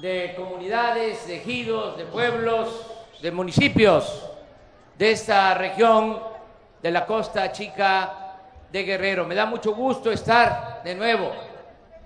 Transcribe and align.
de 0.00 0.34
comunidades, 0.36 1.26
de 1.26 1.36
ejidos, 1.38 1.96
de 1.96 2.04
pueblos, 2.04 2.86
de 3.20 3.30
municipios 3.32 4.24
de 4.96 5.10
esta 5.10 5.54
región 5.54 6.22
de 6.80 6.90
la 6.90 7.06
costa 7.06 7.50
chica 7.50 8.36
de 8.70 8.84
Guerrero. 8.84 9.24
Me 9.24 9.34
da 9.34 9.46
mucho 9.46 9.74
gusto 9.74 10.12
estar 10.12 10.82
de 10.84 10.94
nuevo 10.94 11.32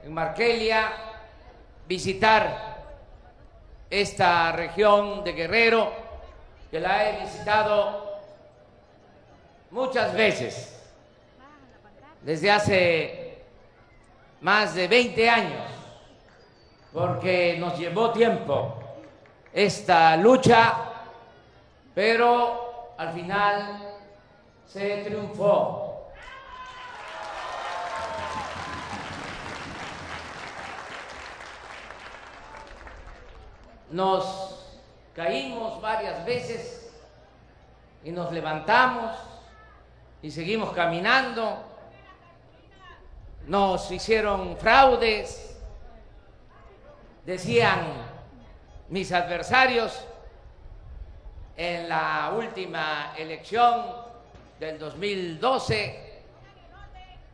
en 0.02 0.14
Markelia, 0.14 0.92
visitar 1.86 2.78
esta 3.90 4.52
región 4.52 5.22
de 5.22 5.32
Guerrero, 5.32 5.92
que 6.70 6.80
la 6.80 7.08
he 7.08 7.20
visitado 7.20 8.18
muchas 9.70 10.14
veces, 10.14 10.80
desde 12.22 12.50
hace 12.50 13.42
más 14.40 14.74
de 14.74 14.88
20 14.88 15.28
años, 15.28 15.79
porque 16.92 17.56
nos 17.58 17.78
llevó 17.78 18.10
tiempo 18.10 18.74
esta 19.52 20.16
lucha, 20.16 20.74
pero 21.94 22.92
al 22.96 23.12
final 23.12 23.96
se 24.66 24.98
triunfó. 24.98 25.86
Nos 33.90 34.66
caímos 35.16 35.80
varias 35.80 36.24
veces 36.24 36.92
y 38.04 38.12
nos 38.12 38.30
levantamos 38.30 39.16
y 40.22 40.30
seguimos 40.30 40.70
caminando. 40.72 41.64
Nos 43.46 43.90
hicieron 43.90 44.56
fraudes, 44.58 45.49
decían 47.30 47.86
mis 48.88 49.12
adversarios 49.12 50.04
en 51.56 51.88
la 51.88 52.32
última 52.36 53.14
elección 53.16 53.86
del 54.58 54.76
2012, 54.76 56.22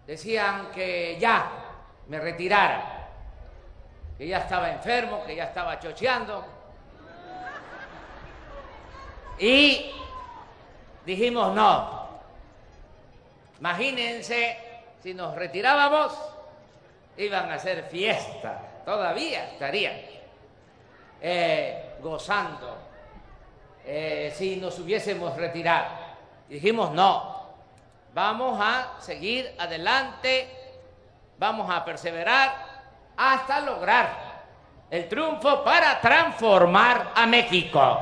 decían 0.07 0.71
que 0.71 1.17
ya 1.19 1.51
me 2.09 2.21
retirara 2.21 3.09
que 4.19 4.29
ya 4.29 4.41
estaba 4.41 4.71
enfermo, 4.71 5.25
que 5.25 5.35
ya 5.35 5.45
estaba 5.45 5.79
chocheando. 5.81 6.45
Y 9.39 9.93
dijimos, 11.07 11.55
no, 11.55 12.09
imagínense 13.59 14.59
si 15.03 15.15
nos 15.15 15.35
retirábamos, 15.35 16.13
iban 17.17 17.51
a 17.51 17.55
hacer 17.55 17.85
fiesta, 17.85 18.66
todavía 18.87 19.51
estarían 19.51 19.97
eh, 21.21 21.97
gozando 22.01 22.79
eh, 23.85 24.33
si 24.33 24.57
nos 24.57 24.79
hubiésemos 24.79 25.37
retirado. 25.37 25.89
Dijimos, 26.49 26.93
no, 26.93 27.49
vamos 28.15 28.61
a 28.63 28.93
seguir 29.01 29.53
adelante, 29.59 30.49
vamos 31.37 31.69
a 31.69 31.85
perseverar 31.85 32.55
hasta 33.17 33.61
lograr 33.61 34.45
el 34.89 35.09
triunfo 35.09 35.65
para 35.65 36.01
transformar 36.01 37.11
a 37.17 37.27
México. 37.27 38.01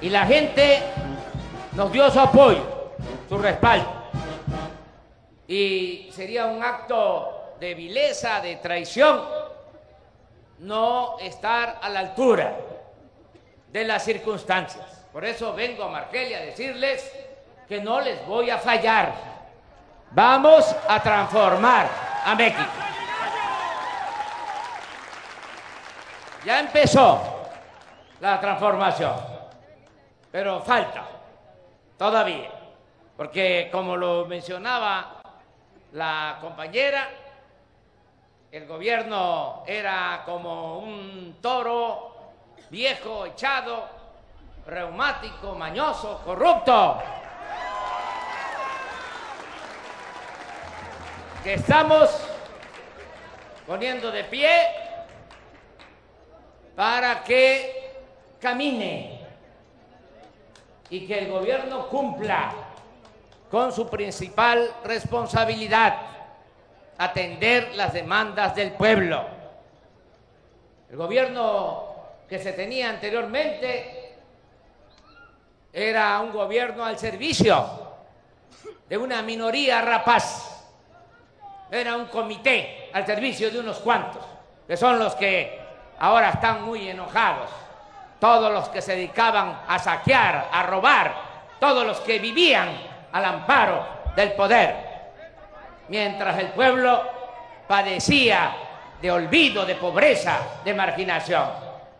Y 0.00 0.08
la 0.08 0.24
gente 0.24 0.82
nos 1.76 1.92
dio 1.92 2.10
su 2.10 2.18
apoyo, 2.18 2.92
su 3.28 3.36
respaldo. 3.36 3.86
Y 5.46 6.10
sería 6.10 6.46
un 6.46 6.62
acto 6.62 7.54
de 7.60 7.74
vileza, 7.74 8.40
de 8.40 8.56
traición, 8.56 9.22
no 10.60 11.18
estar 11.18 11.78
a 11.82 11.88
la 11.90 12.00
altura 12.00 12.56
de 13.70 13.84
las 13.84 14.02
circunstancias. 14.02 15.06
Por 15.12 15.24
eso 15.24 15.52
vengo 15.52 15.84
a 15.84 15.88
Markelia 15.88 16.38
a 16.38 16.42
decirles 16.42 17.12
que 17.68 17.82
no 17.82 18.00
les 18.00 18.26
voy 18.26 18.48
a 18.48 18.58
fallar. 18.58 19.12
Vamos 20.12 20.74
a 20.88 21.02
transformar 21.02 21.88
a 22.24 22.34
México. 22.34 22.70
Ya 26.44 26.60
empezó 26.60 27.20
la 28.20 28.40
transformación, 28.40 29.14
pero 30.30 30.62
falta 30.62 31.15
todavía, 31.96 32.50
porque 33.16 33.68
como 33.72 33.96
lo 33.96 34.26
mencionaba 34.26 35.20
la 35.92 36.38
compañera, 36.40 37.08
el 38.52 38.66
gobierno 38.66 39.64
era 39.66 40.22
como 40.24 40.78
un 40.78 41.38
toro 41.40 42.14
viejo, 42.70 43.26
echado, 43.26 43.88
reumático, 44.66 45.54
mañoso, 45.54 46.20
corrupto. 46.24 47.02
Que 51.42 51.54
estamos 51.54 52.10
poniendo 53.66 54.10
de 54.10 54.24
pie 54.24 54.68
para 56.74 57.22
que 57.22 57.94
camine 58.40 59.15
y 60.90 61.06
que 61.06 61.18
el 61.18 61.30
gobierno 61.30 61.88
cumpla 61.88 62.52
con 63.50 63.72
su 63.72 63.88
principal 63.88 64.70
responsabilidad, 64.84 65.96
atender 66.98 67.74
las 67.74 67.92
demandas 67.92 68.54
del 68.54 68.72
pueblo. 68.72 69.24
El 70.90 70.96
gobierno 70.96 71.94
que 72.28 72.38
se 72.38 72.52
tenía 72.52 72.90
anteriormente 72.90 74.14
era 75.72 76.20
un 76.20 76.32
gobierno 76.32 76.84
al 76.84 76.98
servicio 76.98 77.86
de 78.88 78.96
una 78.96 79.22
minoría 79.22 79.80
rapaz. 79.82 80.64
Era 81.70 81.96
un 81.96 82.06
comité 82.06 82.90
al 82.92 83.04
servicio 83.04 83.50
de 83.50 83.58
unos 83.58 83.78
cuantos, 83.78 84.22
que 84.66 84.76
son 84.76 84.98
los 84.98 85.14
que 85.16 85.60
ahora 85.98 86.30
están 86.30 86.62
muy 86.62 86.88
enojados. 86.88 87.50
Todos 88.18 88.52
los 88.52 88.68
que 88.70 88.80
se 88.80 88.96
dedicaban 88.96 89.60
a 89.68 89.78
saquear, 89.78 90.48
a 90.50 90.62
robar, 90.62 91.14
todos 91.58 91.86
los 91.86 92.00
que 92.00 92.18
vivían 92.18 92.68
al 93.12 93.24
amparo 93.24 93.86
del 94.14 94.32
poder. 94.32 94.74
Mientras 95.88 96.38
el 96.38 96.48
pueblo 96.48 97.02
padecía 97.66 98.54
de 99.00 99.10
olvido, 99.10 99.64
de 99.64 99.74
pobreza, 99.74 100.38
de 100.64 100.74
marginación. 100.74 101.48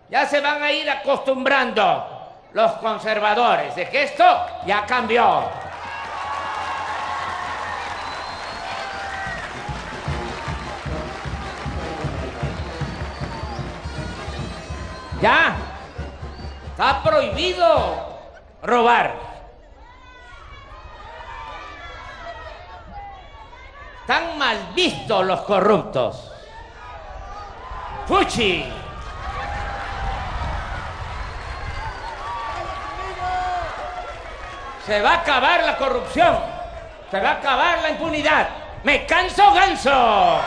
Ya 0.09 0.25
se 0.27 0.41
van 0.41 0.63
a 0.63 0.73
ir 0.73 0.89
acostumbrando 0.89 2.17
los 2.53 2.73
conservadores 2.73 3.75
de 3.75 3.89
que 3.89 4.05
esto 4.05 4.47
ya 4.67 4.87
cambió. 4.87 5.45
Ya 15.21 15.57
está 16.77 17.03
prohibido 17.03 18.19
robar. 18.63 19.15
Están 24.03 24.37
mal 24.37 24.59
vistos 24.75 25.25
los 25.25 25.41
corruptos. 25.41 26.33
Fuchi. 28.07 28.71
Se 34.85 35.01
va 35.01 35.13
a 35.13 35.15
acabar 35.15 35.65
la 35.65 35.79
corrupción. 35.79 36.37
Se 37.11 37.19
va 37.19 37.31
a 37.31 37.33
acabar 37.33 37.79
la 37.81 37.89
impunidad. 37.89 38.49
Me 38.85 39.07
canso 39.07 39.51
ganso. 39.55 40.43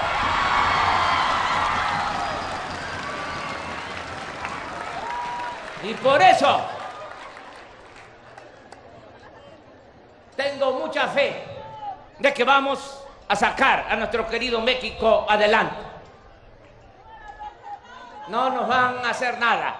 Y 5.83 5.93
por 5.93 6.21
eso 6.21 6.61
tengo 10.35 10.73
mucha 10.73 11.07
fe 11.07 11.43
de 12.17 12.33
que 12.33 12.43
vamos 12.43 13.01
a 13.27 13.35
sacar 13.35 13.85
a 13.89 13.95
nuestro 13.95 14.27
querido 14.27 14.59
México 14.59 15.25
adelante. 15.27 15.75
No 18.27 18.49
nos 18.49 18.67
van 18.67 19.05
a 19.05 19.09
hacer 19.09 19.39
nada. 19.39 19.77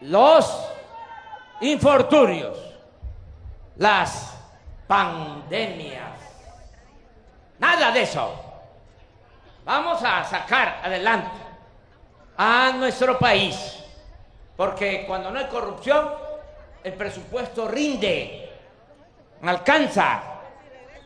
Los 0.00 0.68
infortunios, 1.60 2.56
las 3.76 4.34
pandemias. 4.86 6.10
Nada 7.58 7.92
de 7.92 8.02
eso. 8.02 8.34
Vamos 9.64 10.02
a 10.02 10.24
sacar 10.24 10.80
adelante 10.82 11.41
a 12.36 12.72
nuestro 12.72 13.18
país, 13.18 13.78
porque 14.56 15.04
cuando 15.06 15.30
no 15.30 15.38
hay 15.38 15.46
corrupción, 15.46 16.12
el 16.82 16.94
presupuesto 16.94 17.68
rinde, 17.68 18.50
alcanza. 19.42 20.22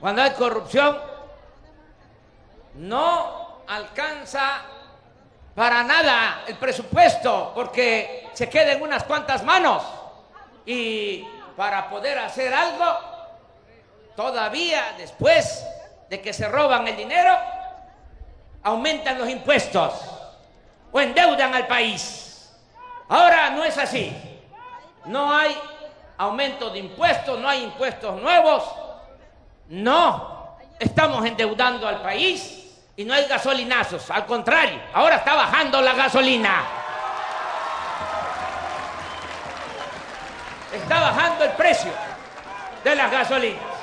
Cuando 0.00 0.22
hay 0.22 0.30
corrupción, 0.32 0.98
no 2.74 3.62
alcanza 3.66 4.62
para 5.54 5.82
nada 5.82 6.44
el 6.46 6.56
presupuesto, 6.56 7.52
porque 7.54 8.28
se 8.34 8.48
queda 8.48 8.72
en 8.72 8.82
unas 8.82 9.04
cuantas 9.04 9.42
manos. 9.42 9.82
Y 10.64 11.26
para 11.56 11.88
poder 11.88 12.18
hacer 12.18 12.52
algo, 12.52 12.98
todavía 14.14 14.94
después 14.98 15.66
de 16.10 16.20
que 16.20 16.32
se 16.32 16.48
roban 16.48 16.86
el 16.86 16.96
dinero, 16.96 17.36
aumentan 18.62 19.18
los 19.18 19.28
impuestos 19.28 20.15
o 20.92 21.00
endeudan 21.00 21.54
al 21.54 21.66
país. 21.66 22.50
Ahora 23.08 23.50
no 23.50 23.64
es 23.64 23.76
así. 23.78 24.14
No 25.04 25.32
hay 25.32 25.56
aumento 26.18 26.70
de 26.70 26.80
impuestos, 26.80 27.38
no 27.38 27.48
hay 27.48 27.62
impuestos 27.62 28.20
nuevos. 28.20 28.64
No, 29.68 30.56
estamos 30.78 31.24
endeudando 31.24 31.86
al 31.86 32.00
país 32.02 32.66
y 32.96 33.04
no 33.04 33.14
hay 33.14 33.26
gasolinazos. 33.26 34.10
Al 34.10 34.26
contrario, 34.26 34.80
ahora 34.94 35.16
está 35.16 35.34
bajando 35.34 35.80
la 35.80 35.92
gasolina. 35.94 36.62
Está 40.72 41.00
bajando 41.00 41.44
el 41.44 41.50
precio 41.52 41.92
de 42.84 42.94
las 42.94 43.10
gasolinas. 43.10 43.76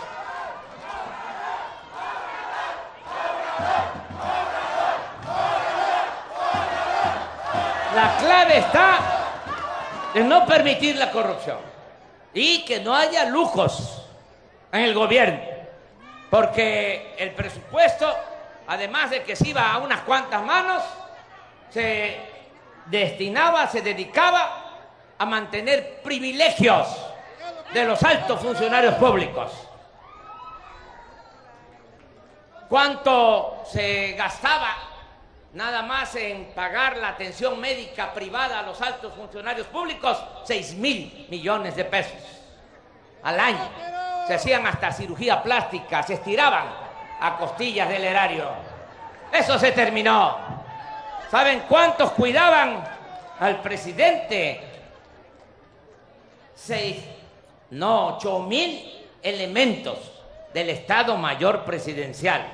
La 7.95 8.18
clave 8.18 8.57
está 8.57 9.00
en 10.13 10.28
no 10.28 10.45
permitir 10.45 10.95
la 10.98 11.12
corrupción 11.12 11.57
y 12.34 12.66
que 12.66 12.80
no 12.80 12.95
haya 12.95 13.25
lujos 13.25 14.07
en 14.72 14.81
el 14.81 14.94
gobierno, 14.94 15.40
porque 16.30 17.16
el 17.18 17.31
presupuesto 17.31 18.13
además 18.68 19.10
de 19.10 19.24
que 19.24 19.36
se 19.36 19.50
iba 19.50 19.72
a 19.72 19.78
unas 19.78 20.01
cuantas 20.01 20.44
manos, 20.44 20.84
se 21.69 22.18
destinaba, 22.86 23.68
se 23.68 23.81
dedicaba 23.81 24.63
a 25.18 25.25
mantener 25.25 26.01
privilegios 26.01 26.88
de 27.74 27.86
los 27.86 28.01
altos 28.04 28.39
funcionarios 28.39 28.96
públicos. 28.96 29.51
¿Cuánto 32.69 33.63
se 33.66 34.13
gastaba 34.13 34.75
nada 35.53 35.83
más 35.83 36.15
en 36.15 36.45
pagar 36.53 36.97
la 36.97 37.09
atención 37.09 37.59
médica 37.59 38.13
privada 38.13 38.59
a 38.59 38.63
los 38.63 38.81
altos 38.81 39.13
funcionarios 39.13 39.67
públicos? 39.67 40.17
Seis 40.44 40.73
mil 40.73 41.27
millones 41.29 41.75
de 41.75 41.85
pesos 41.85 42.21
al 43.21 43.39
año. 43.39 43.69
Se 44.27 44.33
hacían 44.33 44.65
hasta 44.65 44.91
cirugía 44.91 45.41
plástica, 45.41 46.03
se 46.03 46.15
estiraban 46.15 46.65
a 47.19 47.38
costillas 47.38 47.88
del 47.89 48.03
erario. 48.03 48.50
Eso 49.31 49.57
se 49.57 49.71
terminó. 49.71 50.38
¿Saben 51.29 51.63
cuántos 51.67 52.11
cuidaban 52.11 52.83
al 53.39 53.61
presidente? 53.61 54.61
Seis, 56.55 56.97
no, 57.71 58.15
ocho 58.15 58.39
mil 58.39 59.05
elementos 59.21 59.97
del 60.53 60.69
Estado 60.69 61.17
Mayor 61.17 61.63
Presidencial. 61.63 62.45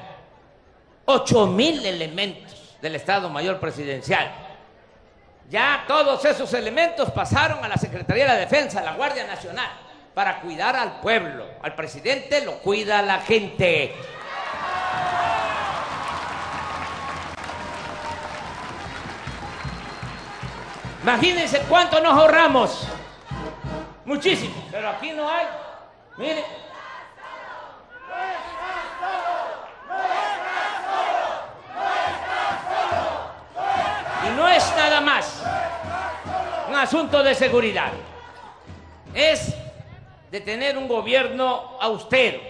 Ocho 1.06 1.48
mil 1.48 1.86
elementos 1.86 2.49
del 2.82 2.96
Estado 2.96 3.30
Mayor 3.30 3.60
Presidencial. 3.60 4.32
Ya 5.50 5.84
todos 5.88 6.24
esos 6.26 6.54
elementos 6.54 7.10
pasaron 7.12 7.64
a 7.64 7.68
la 7.68 7.78
Secretaría 7.78 8.26
de 8.26 8.34
la 8.34 8.40
Defensa, 8.40 8.80
a 8.80 8.84
la 8.84 8.94
Guardia 8.94 9.26
Nacional, 9.26 9.70
para 10.14 10.42
cuidar 10.42 10.76
al 10.76 11.00
pueblo. 11.02 11.46
Al 11.62 11.76
presidente 11.76 12.46
lo 12.46 12.60
cuida 12.60 13.02
la 13.02 13.20
gente. 13.20 13.96
Imagínense 21.02 21.62
cuánto 21.68 22.00
nos 22.02 22.14
ahorramos. 22.14 22.88
Muchísimo. 24.06 24.68
Pero 24.72 24.90
aquí 24.90 25.12
no 25.12 25.30
hay. 25.30 25.48
Mire. 26.18 26.44
Y 34.26 34.36
no 34.36 34.46
es 34.60 34.76
nada 34.76 35.00
más 35.00 35.42
un 36.68 36.76
asunto 36.76 37.24
de 37.24 37.34
seguridad. 37.34 37.92
Es 39.14 39.56
de 40.30 40.42
tener 40.42 40.78
un 40.78 40.88
gobierno 40.88 41.78
austero. 41.80 42.42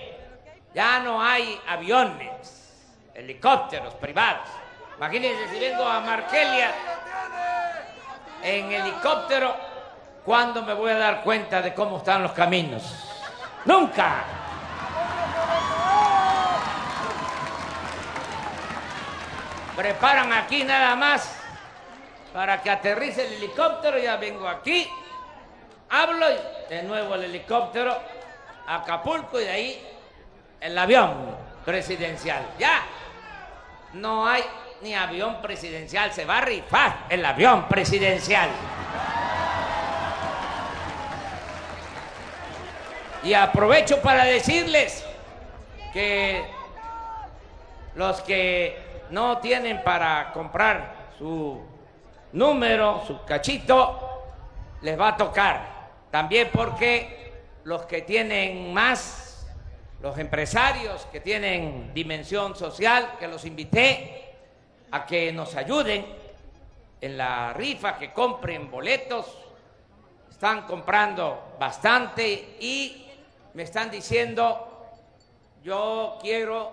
Ya 0.73 1.00
no 1.00 1.21
hay 1.21 1.59
aviones, 1.67 2.31
helicópteros 3.13 3.94
privados. 3.95 4.47
Imagínense 4.97 5.50
si 5.50 5.59
vengo 5.59 5.88
a 5.88 6.00
Markelia 6.00 6.71
en 8.41 8.71
helicóptero, 8.71 9.56
¿cuándo 10.25 10.63
me 10.63 10.73
voy 10.73 10.91
a 10.91 10.97
dar 10.97 11.21
cuenta 11.21 11.61
de 11.61 11.73
cómo 11.75 12.00
están 12.00 12.23
los 12.23 12.31
caminos? 12.31 13.07
Nunca. 13.65 14.23
Preparan 19.75 20.33
aquí 20.33 20.63
nada 20.63 20.95
más 20.95 21.38
para 22.33 22.61
que 22.61 22.69
aterrice 22.69 23.25
el 23.25 23.33
helicóptero, 23.33 23.97
ya 23.97 24.17
vengo 24.17 24.47
aquí, 24.47 24.89
hablo 25.89 26.25
y 26.31 26.69
de 26.69 26.83
nuevo 26.83 27.15
el 27.15 27.23
helicóptero, 27.25 27.97
Acapulco 28.67 29.39
y 29.39 29.45
de 29.45 29.49
ahí 29.49 29.87
el 30.61 30.77
avión 30.77 31.35
presidencial. 31.65 32.45
Ya, 32.59 32.83
no 33.93 34.27
hay 34.27 34.43
ni 34.81 34.93
avión 34.93 35.41
presidencial, 35.41 36.13
se 36.13 36.25
va 36.25 36.37
a 36.37 36.41
rifar 36.41 37.05
el 37.09 37.25
avión 37.25 37.67
presidencial. 37.67 38.49
Y 43.23 43.33
aprovecho 43.33 44.01
para 44.01 44.23
decirles 44.23 45.03
que 45.91 46.45
los 47.95 48.21
que 48.21 49.01
no 49.09 49.39
tienen 49.39 49.83
para 49.83 50.31
comprar 50.31 51.09
su 51.17 51.61
número, 52.33 53.03
su 53.05 53.23
cachito, 53.25 54.23
les 54.81 54.99
va 54.99 55.09
a 55.09 55.17
tocar. 55.17 55.89
También 56.11 56.49
porque 56.51 57.33
los 57.63 57.83
que 57.83 58.01
tienen 58.01 58.73
más, 58.73 59.47
los 60.01 60.18
empresarios 60.18 61.06
que 61.11 61.19
tienen 61.19 61.94
dimensión 61.94 62.56
social, 62.56 63.18
que 63.19 63.27
los 63.27 63.45
invité, 63.45 64.35
a 64.92 65.06
que 65.06 65.31
nos 65.31 65.56
ayuden 65.56 66.06
en 67.01 67.18
la 67.18 67.54
rifa, 67.54 67.97
que 67.97 68.11
compren 68.11 68.69
boletos. 68.71 69.37
Están 70.30 70.63
comprando 70.63 71.56
bastante 71.59 72.56
y 72.59 73.06
me 73.54 73.63
están 73.63 73.92
diciendo, 73.92 74.87
yo 75.63 76.18
quiero 76.21 76.71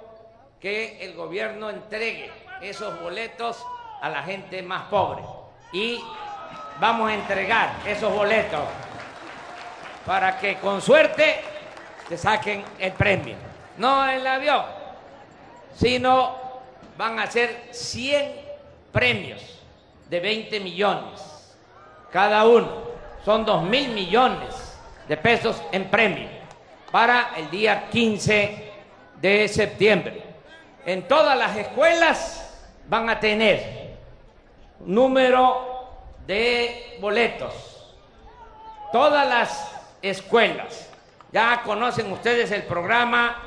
que 0.61 1.05
el 1.05 1.15
gobierno 1.15 1.69
entregue 1.71 2.31
esos 2.61 3.01
boletos 3.03 3.65
a 4.01 4.09
la 4.09 4.23
gente 4.23 4.63
más 4.63 4.85
pobre. 4.85 5.23
Y 5.73 6.01
vamos 6.81 7.11
a 7.11 7.15
entregar 7.15 7.75
esos 7.87 8.13
boletos 8.13 8.65
para 10.05 10.39
que 10.39 10.57
con 10.57 10.81
suerte 10.81 11.41
te 12.09 12.17
saquen 12.17 12.65
el 12.79 12.93
premio. 12.93 13.35
No 13.77 14.09
el 14.09 14.27
avión, 14.27 14.65
sino 15.75 16.37
van 16.97 17.19
a 17.19 17.27
ser 17.27 17.69
100 17.73 18.33
premios 18.93 19.43
de 20.09 20.21
20 20.21 20.61
millones 20.61 21.55
cada 22.11 22.47
uno. 22.47 22.87
Son 23.25 23.45
2 23.45 23.65
mil 23.65 23.89
millones 23.89 24.79
de 25.09 25.17
pesos 25.17 25.61
en 25.73 25.91
premio 25.91 26.29
para 26.91 27.33
el 27.37 27.51
día 27.51 27.89
15 27.91 28.73
de 29.21 29.49
septiembre. 29.49 30.23
En 30.87 31.07
todas 31.09 31.37
las 31.37 31.57
escuelas 31.57 32.55
van 32.89 33.11
a 33.11 33.19
tener 33.19 33.86
número 34.81 35.89
de 36.27 36.99
boletos. 37.01 37.95
Todas 38.93 39.29
las 39.29 39.73
escuelas. 40.03 40.91
Ya 41.33 41.63
conocen 41.65 42.11
ustedes 42.13 42.51
el 42.51 42.63
programa 42.65 43.43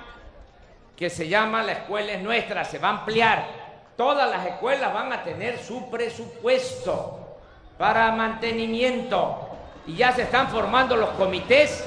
que 0.96 1.10
se 1.10 1.28
llama 1.28 1.64
La 1.64 1.72
Escuela 1.72 2.12
es 2.12 2.22
Nuestra, 2.22 2.66
se 2.66 2.78
va 2.78 2.90
a 2.90 2.92
ampliar. 3.00 3.48
Todas 3.96 4.30
las 4.30 4.46
escuelas 4.46 4.94
van 4.94 5.12
a 5.14 5.24
tener 5.24 5.58
su 5.58 5.90
presupuesto 5.90 7.38
para 7.78 8.12
mantenimiento 8.12 9.50
y 9.88 9.96
ya 9.96 10.12
se 10.12 10.24
están 10.24 10.50
formando 10.50 10.96
los 10.96 11.10
comités 11.12 11.86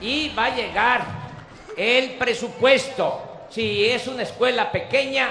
y 0.00 0.28
va 0.34 0.46
a 0.46 0.54
llegar 0.54 1.02
el 1.76 2.12
presupuesto. 2.12 3.22
Si 3.48 3.86
es 3.86 4.06
una 4.06 4.22
escuela 4.22 4.70
pequeña 4.70 5.30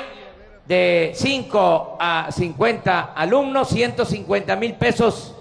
de 0.67 1.11
5 1.15 1.97
a 1.99 2.31
50 2.31 3.13
alumnos, 3.13 3.69
150 3.69 4.55
mil 4.55 4.73
pesos 4.75 5.35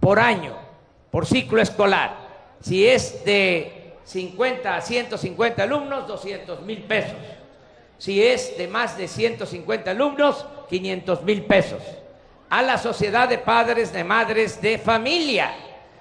por 0.00 0.18
año, 0.18 0.54
por 1.10 1.26
ciclo 1.26 1.60
escolar. 1.60 2.16
Si 2.60 2.86
es 2.86 3.24
de 3.24 3.94
50 4.04 4.76
a 4.76 4.80
150 4.80 5.62
alumnos, 5.62 6.06
200 6.06 6.62
mil 6.62 6.82
pesos. 6.84 7.16
Si 7.98 8.22
es 8.22 8.56
de 8.56 8.68
más 8.68 8.96
de 8.96 9.08
150 9.08 9.90
alumnos, 9.90 10.46
500 10.68 11.22
mil 11.22 11.44
pesos. 11.44 11.82
A 12.48 12.62
la 12.62 12.78
sociedad 12.78 13.28
de 13.28 13.38
padres, 13.38 13.92
de 13.92 14.04
madres, 14.04 14.60
de 14.62 14.78
familia. 14.78 15.52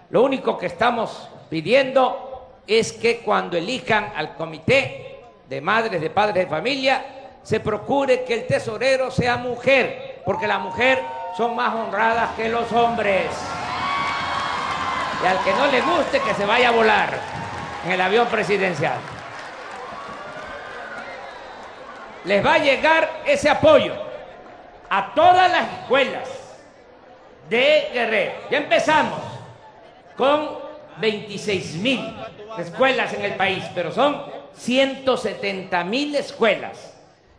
Lo 0.10 0.24
único 0.24 0.58
que 0.58 0.68
estamos 0.68 1.28
pidiendo 1.50 2.62
es 2.68 2.94
que 2.94 3.20
cuando 3.20 3.58
elijan 3.58 4.12
al 4.16 4.36
comité 4.36 5.18
de 5.50 5.62
madres, 5.62 6.02
de 6.02 6.10
padres, 6.10 6.46
de 6.46 6.50
familia, 6.50 7.25
se 7.46 7.60
procure 7.60 8.24
que 8.24 8.34
el 8.34 8.48
tesorero 8.48 9.12
sea 9.12 9.38
mujer, 9.38 10.24
porque 10.26 10.48
las 10.48 10.60
mujeres 10.60 11.06
son 11.38 11.56
más 11.56 11.76
honradas 11.76 12.32
que 12.32 12.50
los 12.50 12.72
hombres. 12.72 13.28
Y 15.24 15.28
al 15.28 15.44
que 15.44 15.54
no 15.54 15.68
le 15.68 15.80
guste, 15.82 16.20
que 16.22 16.34
se 16.34 16.44
vaya 16.44 16.70
a 16.70 16.72
volar 16.72 17.20
en 17.86 17.92
el 17.92 18.02
avión 18.02 18.28
presidencial. 18.30 18.98
Les 22.24 22.44
va 22.44 22.54
a 22.56 22.58
llegar 22.58 23.22
ese 23.28 23.48
apoyo 23.48 23.94
a 24.90 25.14
todas 25.14 25.52
las 25.52 25.72
escuelas 25.82 26.28
de 27.48 27.92
Guerrero. 27.94 28.34
Ya 28.50 28.58
empezamos 28.58 29.22
con 30.18 30.50
26 30.98 31.76
mil 31.76 32.18
escuelas 32.58 33.14
en 33.14 33.24
el 33.24 33.36
país, 33.36 33.64
pero 33.76 33.92
son 33.92 34.20
170 34.56 35.84
mil 35.84 36.16
escuelas. 36.16 36.95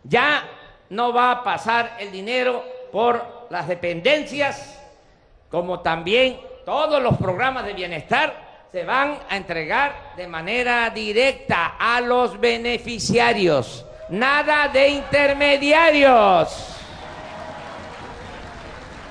Ya 0.07 0.43
no 0.89 1.13
va 1.13 1.31
a 1.31 1.43
pasar 1.43 1.97
el 1.99 2.11
dinero 2.11 2.63
por 2.91 3.47
las 3.49 3.67
dependencias, 3.67 4.79
como 5.49 5.81
también 5.81 6.39
todos 6.65 7.01
los 7.01 7.17
programas 7.17 7.65
de 7.65 7.73
bienestar 7.73 8.47
se 8.71 8.83
van 8.83 9.19
a 9.29 9.37
entregar 9.37 10.13
de 10.17 10.27
manera 10.27 10.89
directa 10.89 11.75
a 11.79 12.01
los 12.01 12.39
beneficiarios. 12.39 13.85
Nada 14.09 14.67
de 14.67 14.89
intermediarios. 14.89 16.75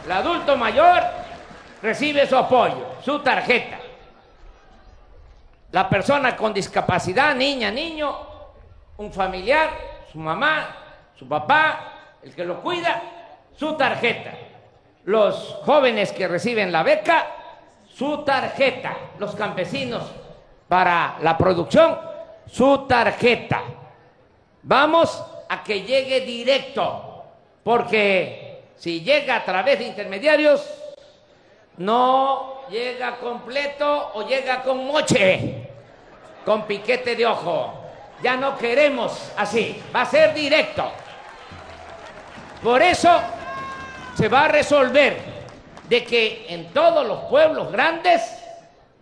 El 0.05 0.13
adulto 0.13 0.57
mayor 0.57 1.03
recibe 1.83 2.27
su 2.27 2.37
apoyo, 2.37 2.97
su 3.05 3.19
tarjeta. 3.21 3.79
La 5.73 5.89
persona 5.89 6.37
con 6.37 6.55
discapacidad, 6.55 7.35
niña, 7.35 7.71
niño, 7.71 8.17
un 8.99 9.13
familiar, 9.13 9.71
su 10.13 10.19
mamá, 10.19 10.86
su 11.19 11.27
papá, 11.29 12.19
el 12.23 12.35
que 12.35 12.45
lo 12.45 12.61
cuida, 12.61 13.03
su 13.57 13.75
tarjeta. 13.77 14.33
Los 15.05 15.61
jóvenes 15.65 16.13
que 16.13 16.29
reciben 16.29 16.73
la 16.73 16.83
beca, 16.83 17.27
su 17.89 18.25
tarjeta. 18.25 18.97
Los 19.19 19.35
campesinos 19.35 20.05
para 20.69 21.17
la 21.23 21.39
producción, 21.39 21.99
su 22.47 22.87
tarjeta. 22.87 23.63
Vamos 24.63 25.25
a 25.49 25.63
que 25.63 25.83
llegue 25.83 26.21
directo, 26.21 27.25
porque 27.63 28.65
si 28.77 29.03
llega 29.03 29.37
a 29.37 29.45
través 29.45 29.79
de 29.79 29.87
intermediarios, 29.87 30.69
no 31.79 32.63
llega 32.69 33.17
completo 33.17 34.11
o 34.15 34.27
llega 34.27 34.63
con 34.63 34.87
moche, 34.87 35.71
con 36.45 36.63
piquete 36.65 37.15
de 37.15 37.27
ojo. 37.27 37.83
Ya 38.23 38.37
no 38.37 38.57
queremos 38.57 39.33
así, 39.37 39.81
va 39.95 40.03
a 40.03 40.07
ser 40.07 40.35
directo. 40.35 40.91
Por 42.63 42.83
eso 42.83 43.21
se 44.17 44.29
va 44.29 44.45
a 44.45 44.49
resolver 44.49 45.19
de 45.89 46.05
que 46.05 46.47
en 46.49 46.73
todos 46.73 47.07
los 47.07 47.25
pueblos 47.25 47.71
grandes 47.71 48.23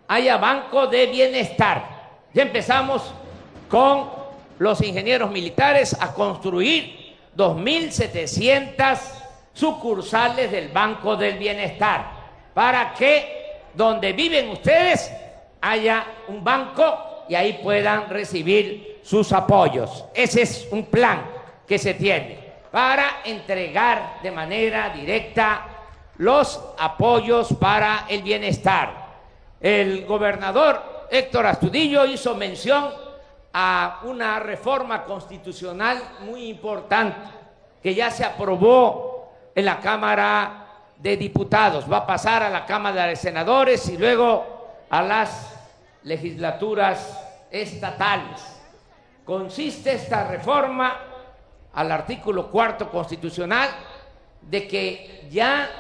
haya 0.08 0.36
banco 0.36 0.86
de 0.86 1.06
bienestar. 1.06 1.84
Ya 2.32 2.42
empezamos 2.42 3.14
con 3.68 4.10
los 4.58 4.82
ingenieros 4.82 5.30
militares 5.30 5.96
a 5.98 6.12
construir 6.12 7.16
2.700 7.36 8.98
sucursales 9.52 10.50
del 10.50 10.68
Banco 10.68 11.16
del 11.16 11.38
Bienestar 11.38 12.10
para 12.52 12.92
que 12.92 13.62
donde 13.72 14.12
viven 14.12 14.50
ustedes 14.50 15.10
haya 15.60 16.04
un 16.28 16.44
banco 16.44 17.24
y 17.28 17.34
ahí 17.34 17.60
puedan 17.62 18.10
recibir 18.10 19.00
sus 19.02 19.32
apoyos. 19.32 20.04
Ese 20.14 20.42
es 20.42 20.68
un 20.70 20.86
plan 20.86 21.24
que 21.66 21.78
se 21.78 21.94
tiene 21.94 22.43
para 22.74 23.20
entregar 23.24 24.18
de 24.20 24.32
manera 24.32 24.88
directa 24.88 25.64
los 26.16 26.60
apoyos 26.76 27.54
para 27.54 28.06
el 28.08 28.20
bienestar. 28.20 28.90
El 29.60 30.04
gobernador 30.04 31.06
Héctor 31.08 31.46
Astudillo 31.46 32.04
hizo 32.04 32.34
mención 32.34 32.92
a 33.52 34.00
una 34.02 34.40
reforma 34.40 35.04
constitucional 35.04 36.02
muy 36.22 36.48
importante 36.48 37.16
que 37.80 37.94
ya 37.94 38.10
se 38.10 38.24
aprobó 38.24 39.32
en 39.54 39.66
la 39.66 39.78
Cámara 39.78 40.66
de 40.98 41.16
Diputados, 41.16 41.84
va 41.88 41.98
a 41.98 42.06
pasar 42.08 42.42
a 42.42 42.50
la 42.50 42.66
Cámara 42.66 43.06
de 43.06 43.14
Senadores 43.14 43.88
y 43.88 43.96
luego 43.96 44.82
a 44.90 45.00
las 45.00 45.54
legislaturas 46.02 47.24
estatales. 47.52 48.44
Consiste 49.24 49.92
esta 49.92 50.26
reforma 50.26 51.13
al 51.74 51.90
artículo 51.92 52.50
cuarto 52.50 52.90
constitucional 52.90 53.70
de 54.40 54.68
que 54.68 55.26
ya 55.30 55.70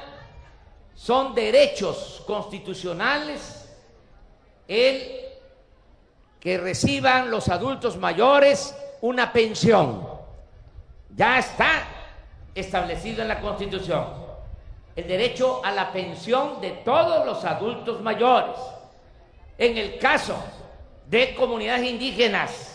son 0.94 1.34
derechos 1.34 2.22
constitucionales 2.26 3.68
el 4.66 5.20
que 6.40 6.58
reciban 6.58 7.30
los 7.30 7.48
adultos 7.48 7.96
mayores 7.96 8.74
una 9.00 9.32
pensión. 9.32 10.06
Ya 11.14 11.38
está 11.38 11.86
establecido 12.54 13.22
en 13.22 13.28
la 13.28 13.40
Constitución 13.40 14.24
el 14.96 15.08
derecho 15.08 15.64
a 15.64 15.72
la 15.72 15.92
pensión 15.92 16.60
de 16.60 16.70
todos 16.70 17.26
los 17.26 17.44
adultos 17.44 18.00
mayores. 18.00 18.56
En 19.58 19.76
el 19.76 19.98
caso 19.98 20.36
de 21.08 21.34
comunidades 21.34 21.84
indígenas 21.88 22.73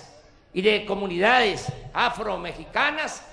y 0.54 0.62
de 0.62 0.86
comunidades 0.86 1.72
afromexicanas, 1.94 3.24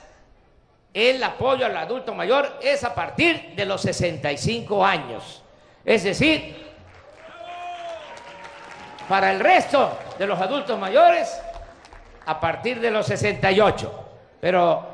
el 0.92 1.22
apoyo 1.22 1.66
al 1.66 1.76
adulto 1.76 2.14
mayor 2.14 2.58
es 2.62 2.82
a 2.84 2.94
partir 2.94 3.54
de 3.54 3.64
los 3.64 3.82
65 3.82 4.84
años. 4.84 5.42
Es 5.84 6.04
decir, 6.04 6.66
para 9.08 9.32
el 9.32 9.40
resto 9.40 9.96
de 10.18 10.26
los 10.26 10.40
adultos 10.40 10.78
mayores, 10.78 11.38
a 12.26 12.40
partir 12.40 12.80
de 12.80 12.90
los 12.90 13.06
68. 13.06 14.08
Pero 14.40 14.86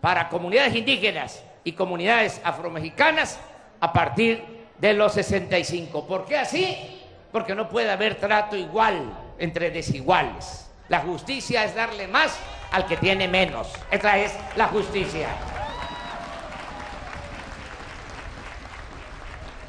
para 0.00 0.28
comunidades 0.28 0.74
indígenas 0.74 1.42
y 1.64 1.72
comunidades 1.72 2.40
afromexicanas, 2.44 3.38
a 3.80 3.92
partir 3.92 4.44
de 4.78 4.92
los 4.94 5.12
65. 5.12 6.06
¿Por 6.06 6.24
qué 6.24 6.38
así? 6.38 7.00
Porque 7.30 7.54
no 7.54 7.68
puede 7.68 7.90
haber 7.90 8.16
trato 8.16 8.56
igual 8.56 9.34
entre 9.38 9.70
desiguales. 9.70 10.70
La 10.92 11.00
justicia 11.00 11.64
es 11.64 11.74
darle 11.74 12.06
más 12.06 12.38
al 12.70 12.84
que 12.84 12.98
tiene 12.98 13.26
menos. 13.26 13.66
Esta 13.90 14.18
es 14.18 14.36
la 14.56 14.66
justicia. 14.68 15.26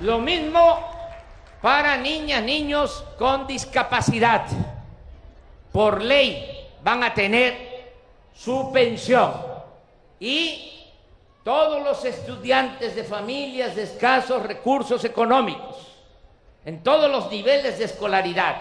Lo 0.01 0.19
mismo 0.19 0.85
para 1.61 1.95
niñas, 1.95 2.43
niños 2.43 3.05
con 3.17 3.47
discapacidad. 3.47 4.47
Por 5.71 6.01
ley 6.01 6.67
van 6.83 7.05
a 7.05 7.13
tener 7.13 7.93
su 8.35 8.73
pensión. 8.73 9.33
Y 10.19 10.91
todos 11.41 11.85
los 11.85 12.03
estudiantes 12.03 12.97
de 12.97 13.05
familias 13.05 13.77
de 13.77 13.83
escasos 13.83 14.43
recursos 14.43 15.05
económicos, 15.05 15.87
en 16.65 16.83
todos 16.83 17.09
los 17.09 17.31
niveles 17.31 17.79
de 17.79 17.85
escolaridad, 17.85 18.57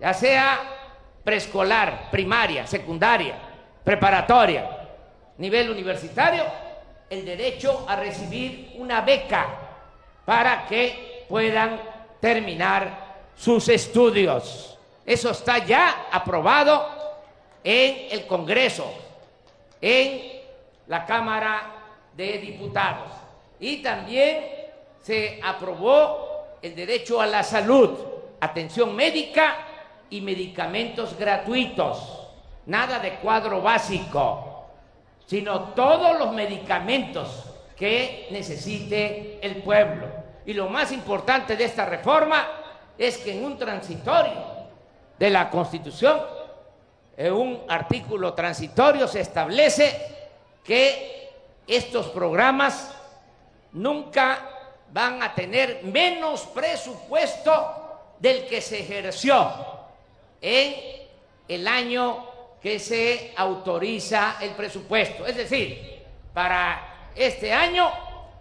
ya 0.00 0.14
sea 0.14 0.77
preescolar, 1.28 2.08
primaria, 2.10 2.66
secundaria, 2.66 3.36
preparatoria, 3.84 4.66
nivel 5.36 5.68
universitario, 5.68 6.42
el 7.10 7.22
derecho 7.22 7.84
a 7.86 7.96
recibir 7.96 8.72
una 8.78 9.02
beca 9.02 9.46
para 10.24 10.64
que 10.66 11.26
puedan 11.28 11.82
terminar 12.18 13.16
sus 13.36 13.68
estudios. 13.68 14.78
Eso 15.04 15.32
está 15.32 15.58
ya 15.58 16.06
aprobado 16.10 16.88
en 17.62 18.08
el 18.10 18.26
Congreso, 18.26 18.90
en 19.82 20.32
la 20.86 21.04
Cámara 21.04 21.74
de 22.16 22.38
Diputados. 22.38 23.12
Y 23.60 23.82
también 23.82 24.46
se 25.02 25.38
aprobó 25.44 26.56
el 26.62 26.74
derecho 26.74 27.20
a 27.20 27.26
la 27.26 27.42
salud, 27.42 27.98
atención 28.40 28.96
médica 28.96 29.67
y 30.10 30.20
medicamentos 30.20 31.16
gratuitos. 31.18 32.26
Nada 32.66 32.98
de 32.98 33.14
cuadro 33.16 33.62
básico, 33.62 34.66
sino 35.26 35.60
todos 35.74 36.18
los 36.18 36.32
medicamentos 36.32 37.44
que 37.76 38.28
necesite 38.30 39.38
el 39.42 39.62
pueblo. 39.62 40.06
Y 40.44 40.52
lo 40.52 40.68
más 40.68 40.92
importante 40.92 41.56
de 41.56 41.64
esta 41.64 41.84
reforma 41.84 42.46
es 42.96 43.18
que 43.18 43.32
en 43.32 43.44
un 43.44 43.58
transitorio 43.58 44.58
de 45.18 45.30
la 45.30 45.50
Constitución, 45.50 46.20
en 47.16 47.32
un 47.32 47.60
artículo 47.68 48.34
transitorio 48.34 49.08
se 49.08 49.20
establece 49.20 50.28
que 50.64 51.30
estos 51.66 52.08
programas 52.08 52.94
nunca 53.72 54.50
van 54.90 55.22
a 55.22 55.34
tener 55.34 55.82
menos 55.84 56.42
presupuesto 56.46 58.14
del 58.18 58.46
que 58.46 58.60
se 58.60 58.80
ejerció 58.80 59.77
en 60.40 60.74
el 61.48 61.66
año 61.66 62.26
que 62.60 62.78
se 62.78 63.32
autoriza 63.36 64.36
el 64.40 64.50
presupuesto. 64.50 65.26
Es 65.26 65.36
decir, 65.36 66.02
para 66.34 67.10
este 67.14 67.52
año 67.52 67.90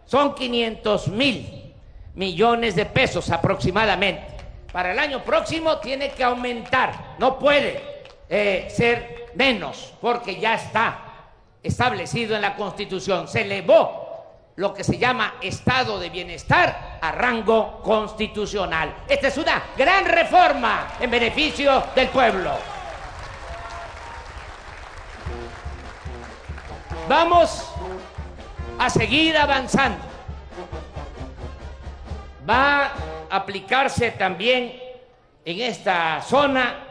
son 0.06 0.36
500 0.36 1.08
mil 1.10 1.74
millones 2.16 2.75
de 2.75 2.86
pesos 2.86 3.30
aproximadamente. 3.30 4.36
Para 4.72 4.92
el 4.92 5.00
año 5.00 5.24
próximo 5.24 5.77
tiene 5.77 6.12
que 6.12 6.24
aumentar, 6.24 7.16
no 7.20 7.39
puede 7.39 7.82
eh, 8.30 8.68
ser 8.70 9.27
menos, 9.36 9.94
porque 10.01 10.39
ya 10.39 10.56
está 10.56 11.04
establecido 11.63 12.36
en 12.36 12.42
la 12.42 12.56
Constitución. 12.56 13.27
Se 13.27 13.42
elevó 13.42 14.07
lo 14.58 14.74
que 14.74 14.84
se 14.84 14.98
llama 14.98 15.36
estado 15.40 16.00
de 16.00 16.10
bienestar 16.10 16.98
a 17.00 17.12
rango 17.12 17.80
constitucional. 17.84 19.04
Esta 19.08 19.28
es 19.28 19.38
una 19.38 19.64
gran 19.78 20.04
reforma 20.06 20.96
en 21.00 21.12
beneficio 21.12 21.84
del 21.96 22.08
pueblo. 22.10 22.58
Vamos 27.08 27.72
a 28.80 28.90
seguir 28.90 29.38
avanzando. 29.38 30.04
Va 32.50 32.86
a 32.86 32.92
aplicarse 33.30 34.12
también 34.12 34.82
en 35.46 35.62
esta 35.62 36.20
zona 36.24 36.84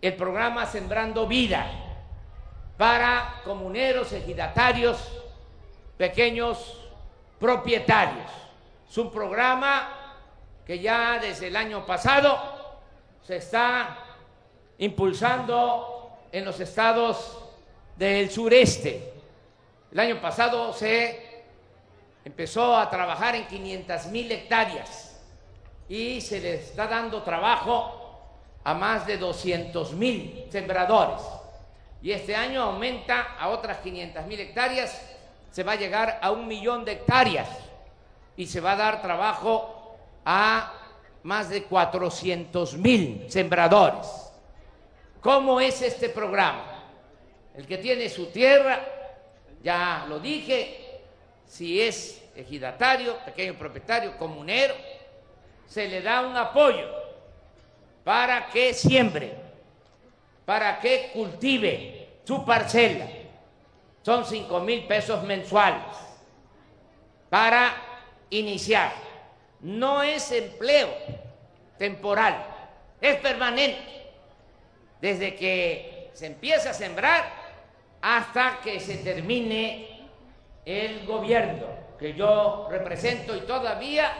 el 0.00 0.14
programa 0.14 0.66
Sembrando 0.66 1.26
Vida 1.26 1.66
para 2.76 3.40
comuneros, 3.44 4.12
ejidatarios, 4.12 5.19
pequeños 6.00 6.78
propietarios. 7.38 8.30
Es 8.88 8.96
un 8.96 9.12
programa 9.12 10.16
que 10.66 10.78
ya 10.78 11.18
desde 11.18 11.48
el 11.48 11.56
año 11.56 11.84
pasado 11.84 12.38
se 13.22 13.36
está 13.36 13.98
impulsando 14.78 16.16
en 16.32 16.46
los 16.46 16.58
estados 16.58 17.38
del 17.96 18.30
sureste. 18.30 19.12
El 19.92 20.00
año 20.00 20.22
pasado 20.22 20.72
se 20.72 21.44
empezó 22.24 22.78
a 22.78 22.88
trabajar 22.88 23.34
en 23.34 23.46
500 23.46 24.06
mil 24.06 24.32
hectáreas 24.32 25.20
y 25.86 26.22
se 26.22 26.40
le 26.40 26.54
está 26.54 26.86
dando 26.86 27.22
trabajo 27.22 28.22
a 28.64 28.72
más 28.72 29.06
de 29.06 29.18
200 29.18 29.92
mil 29.92 30.46
sembradores. 30.50 31.20
Y 32.00 32.12
este 32.12 32.34
año 32.34 32.62
aumenta 32.62 33.36
a 33.38 33.50
otras 33.50 33.80
500 33.80 34.24
mil 34.24 34.40
hectáreas 34.40 35.19
se 35.50 35.62
va 35.62 35.72
a 35.72 35.76
llegar 35.76 36.18
a 36.22 36.30
un 36.30 36.46
millón 36.46 36.84
de 36.84 36.92
hectáreas 36.92 37.48
y 38.36 38.46
se 38.46 38.60
va 38.60 38.72
a 38.72 38.76
dar 38.76 39.02
trabajo 39.02 39.96
a 40.24 40.72
más 41.22 41.48
de 41.48 41.64
400 41.64 42.76
mil 42.76 43.26
sembradores. 43.28 44.06
¿Cómo 45.20 45.60
es 45.60 45.82
este 45.82 46.08
programa? 46.08 46.84
El 47.54 47.66
que 47.66 47.78
tiene 47.78 48.08
su 48.08 48.26
tierra, 48.26 48.80
ya 49.62 50.06
lo 50.08 50.18
dije, 50.18 51.00
si 51.46 51.80
es 51.80 52.22
ejidatario, 52.34 53.18
pequeño 53.24 53.54
propietario, 53.54 54.16
comunero, 54.16 54.74
se 55.66 55.88
le 55.88 56.00
da 56.00 56.22
un 56.22 56.36
apoyo 56.36 56.88
para 58.04 58.46
que 58.48 58.72
siembre, 58.72 59.34
para 60.46 60.80
que 60.80 61.10
cultive 61.12 62.08
su 62.24 62.44
parcela 62.44 63.19
son 64.02 64.24
cinco 64.24 64.60
mil 64.60 64.86
pesos 64.86 65.22
mensuales 65.24 65.82
para 67.28 67.72
iniciar. 68.30 68.92
No 69.60 70.02
es 70.02 70.32
empleo 70.32 70.88
temporal, 71.78 72.46
es 73.00 73.16
permanente. 73.16 74.12
Desde 75.00 75.34
que 75.34 76.10
se 76.14 76.26
empieza 76.26 76.70
a 76.70 76.74
sembrar 76.74 77.24
hasta 78.02 78.60
que 78.62 78.80
se 78.80 78.98
termine 78.98 80.08
el 80.64 81.06
gobierno 81.06 81.66
que 81.98 82.14
yo 82.14 82.66
represento 82.70 83.36
y 83.36 83.40
todavía 83.40 84.12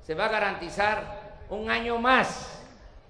se 0.00 0.14
va 0.14 0.26
a 0.26 0.28
garantizar 0.28 1.44
un 1.50 1.70
año 1.70 1.98
más. 1.98 2.60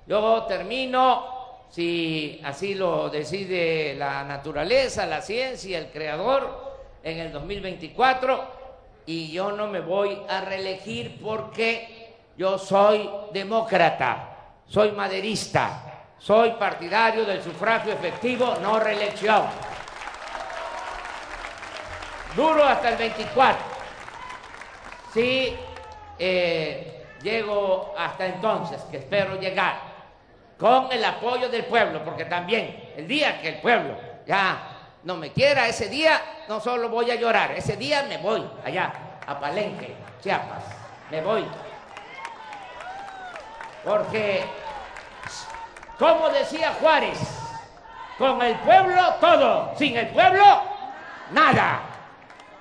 Yo 0.07 0.45
termino 0.45 1.42
si 1.73 2.39
así 2.45 2.75
lo 2.75 3.09
decide 3.09 3.95
la 3.95 4.25
naturaleza, 4.25 5.07
la 5.07 5.23
ciencia, 5.23 5.79
el 5.79 5.91
creador, 5.91 6.71
en 7.03 7.19
el 7.19 7.33
2024, 7.33 8.45
y 9.07 9.33
yo 9.33 9.53
no 9.53 9.69
me 9.69 9.81
voy 9.81 10.21
a 10.29 10.43
reelegir 10.43 11.19
porque 11.23 12.13
yo 12.37 12.59
soy 12.59 13.09
demócrata, 13.33 14.37
soy 14.67 14.93
maderista, 14.93 16.11
soy 16.19 16.51
partidario 16.53 17.25
del 17.25 17.43
sufragio 17.43 17.95
efectivo, 17.95 18.55
no 18.61 18.79
reelección. 18.79 19.43
Duro 22.37 22.65
hasta 22.65 22.91
el 22.91 22.97
24. 22.99 23.65
Si 25.15 25.55
eh, 26.19 27.07
llego 27.23 27.95
hasta 27.97 28.27
entonces, 28.27 28.83
que 28.91 28.99
espero 28.99 29.41
llegar 29.41 29.92
con 30.63 30.93
el 30.93 31.05
apoyo 31.05 31.49
del 31.49 31.65
pueblo, 31.65 32.05
porque 32.05 32.25
también 32.27 32.93
el 32.97 33.09
día 33.09 33.43
que 33.43 33.49
el 33.49 33.61
pueblo 33.61 33.97
ya 34.25 34.63
no 35.03 35.17
me 35.17 35.33
quiera, 35.33 35.67
ese 35.67 35.89
día 35.89 36.23
no 36.47 36.61
solo 36.61 36.89
voy 36.89 37.11
a 37.11 37.17
llorar, 37.17 37.51
ese 37.51 37.77
día 37.77 38.05
me 38.05 38.19
voy 38.19 38.49
allá 38.65 38.93
a 39.27 39.41
Palenque, 39.41 39.97
Chiapas, 40.23 40.63
me 41.11 41.21
voy. 41.21 41.45
Porque, 43.83 44.45
como 45.99 46.29
decía 46.29 46.77
Juárez, 46.81 47.19
con 48.17 48.41
el 48.41 48.55
pueblo 48.61 49.15
todo, 49.21 49.73
sin 49.77 49.97
el 49.97 50.11
pueblo 50.11 50.45
nada. 51.33 51.81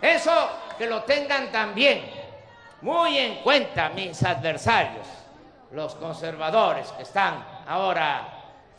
Eso 0.02 0.50
que 0.76 0.88
lo 0.88 1.04
tengan 1.04 1.52
también 1.52 2.04
muy 2.82 3.20
en 3.20 3.44
cuenta 3.44 3.90
mis 3.90 4.24
adversarios, 4.24 5.06
los 5.72 5.94
conservadores 5.94 6.92
que 6.94 7.04
están 7.04 7.61
ahora 7.68 8.28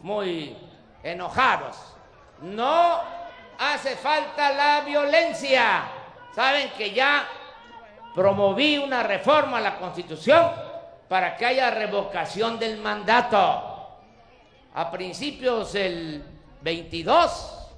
muy 0.00 0.56
enojados. 1.02 1.76
No 2.40 3.00
hace 3.58 3.96
falta 3.96 4.52
la 4.52 4.80
violencia. 4.82 5.84
Saben 6.34 6.70
que 6.76 6.92
ya 6.92 7.26
promoví 8.14 8.78
una 8.78 9.02
reforma 9.02 9.58
a 9.58 9.60
la 9.60 9.76
Constitución 9.76 10.52
para 11.08 11.36
que 11.36 11.46
haya 11.46 11.70
revocación 11.70 12.58
del 12.58 12.78
mandato. 12.78 13.68
A 14.74 14.90
principios 14.90 15.74
del 15.74 16.24
22 16.62 17.68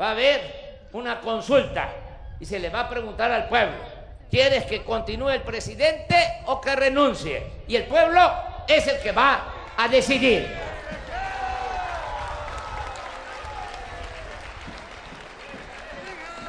va 0.00 0.08
a 0.08 0.10
haber 0.12 0.88
una 0.92 1.20
consulta 1.20 1.88
y 2.38 2.44
se 2.44 2.58
le 2.58 2.70
va 2.70 2.80
a 2.80 2.88
preguntar 2.88 3.32
al 3.32 3.48
pueblo, 3.48 3.76
¿quieres 4.30 4.64
que 4.66 4.84
continúe 4.84 5.30
el 5.30 5.42
presidente 5.42 6.42
o 6.46 6.60
que 6.60 6.76
renuncie? 6.76 7.64
Y 7.66 7.76
el 7.76 7.84
pueblo 7.84 8.20
es 8.68 8.86
el 8.86 9.00
que 9.00 9.12
va 9.12 9.55
a 9.76 9.88
decidir. 9.88 10.46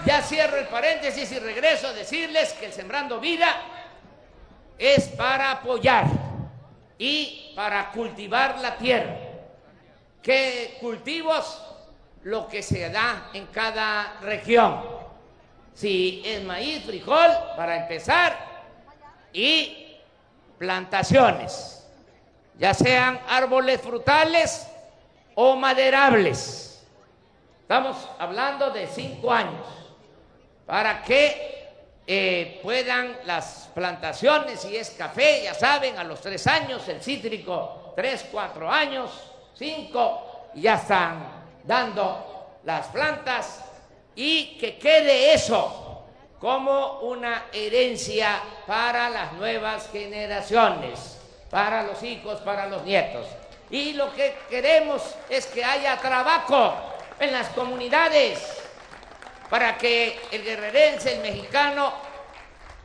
Ya 0.05 0.21
cierro 0.21 0.57
el 0.57 0.67
paréntesis 0.67 1.31
y 1.33 1.39
regreso 1.39 1.87
a 1.87 1.93
decirles 1.93 2.53
que 2.53 2.67
el 2.67 2.73
Sembrando 2.73 3.19
Vida 3.19 3.53
es 4.77 5.09
para 5.09 5.51
apoyar 5.51 6.05
y 6.97 7.51
para 7.55 7.91
cultivar 7.91 8.59
la 8.59 8.77
tierra. 8.77 9.17
¿Qué 10.21 10.77
cultivos? 10.79 11.61
Lo 12.23 12.47
que 12.47 12.63
se 12.63 12.89
da 12.89 13.29
en 13.33 13.47
cada 13.47 14.17
región. 14.21 14.81
Si 15.73 16.21
es 16.25 16.43
maíz, 16.43 16.83
frijol, 16.85 17.31
para 17.55 17.77
empezar, 17.77 18.35
y 19.31 19.97
plantaciones 20.57 21.76
ya 22.59 22.73
sean 22.73 23.19
árboles 23.27 23.81
frutales 23.81 24.67
o 25.35 25.55
maderables. 25.55 26.83
Estamos 27.61 27.97
hablando 28.17 28.71
de 28.71 28.87
cinco 28.87 29.31
años 29.31 29.65
para 30.65 31.03
que 31.03 31.57
eh, 32.07 32.59
puedan 32.63 33.17
las 33.25 33.69
plantaciones, 33.75 34.61
si 34.61 34.75
es 34.75 34.91
café, 34.91 35.43
ya 35.43 35.53
saben, 35.53 35.97
a 35.97 36.03
los 36.03 36.21
tres 36.21 36.47
años, 36.47 36.87
el 36.87 37.01
cítrico, 37.01 37.93
tres, 37.95 38.25
cuatro 38.31 38.71
años, 38.71 39.11
cinco, 39.53 40.49
ya 40.55 40.75
están 40.75 41.45
dando 41.63 42.59
las 42.63 42.87
plantas 42.87 43.63
y 44.15 44.57
que 44.57 44.77
quede 44.77 45.33
eso 45.33 46.05
como 46.39 46.99
una 47.01 47.47
herencia 47.51 48.39
para 48.65 49.09
las 49.09 49.33
nuevas 49.33 49.89
generaciones 49.91 51.16
para 51.49 51.83
los 51.83 52.01
hijos, 52.03 52.39
para 52.41 52.67
los 52.67 52.83
nietos. 52.83 53.25
Y 53.69 53.93
lo 53.93 54.13
que 54.13 54.35
queremos 54.49 55.15
es 55.29 55.45
que 55.47 55.63
haya 55.63 55.97
trabajo 55.97 56.73
en 57.19 57.33
las 57.33 57.49
comunidades 57.49 58.63
para 59.49 59.77
que 59.77 60.19
el 60.31 60.43
guerrerense, 60.43 61.15
el 61.15 61.21
mexicano, 61.21 61.93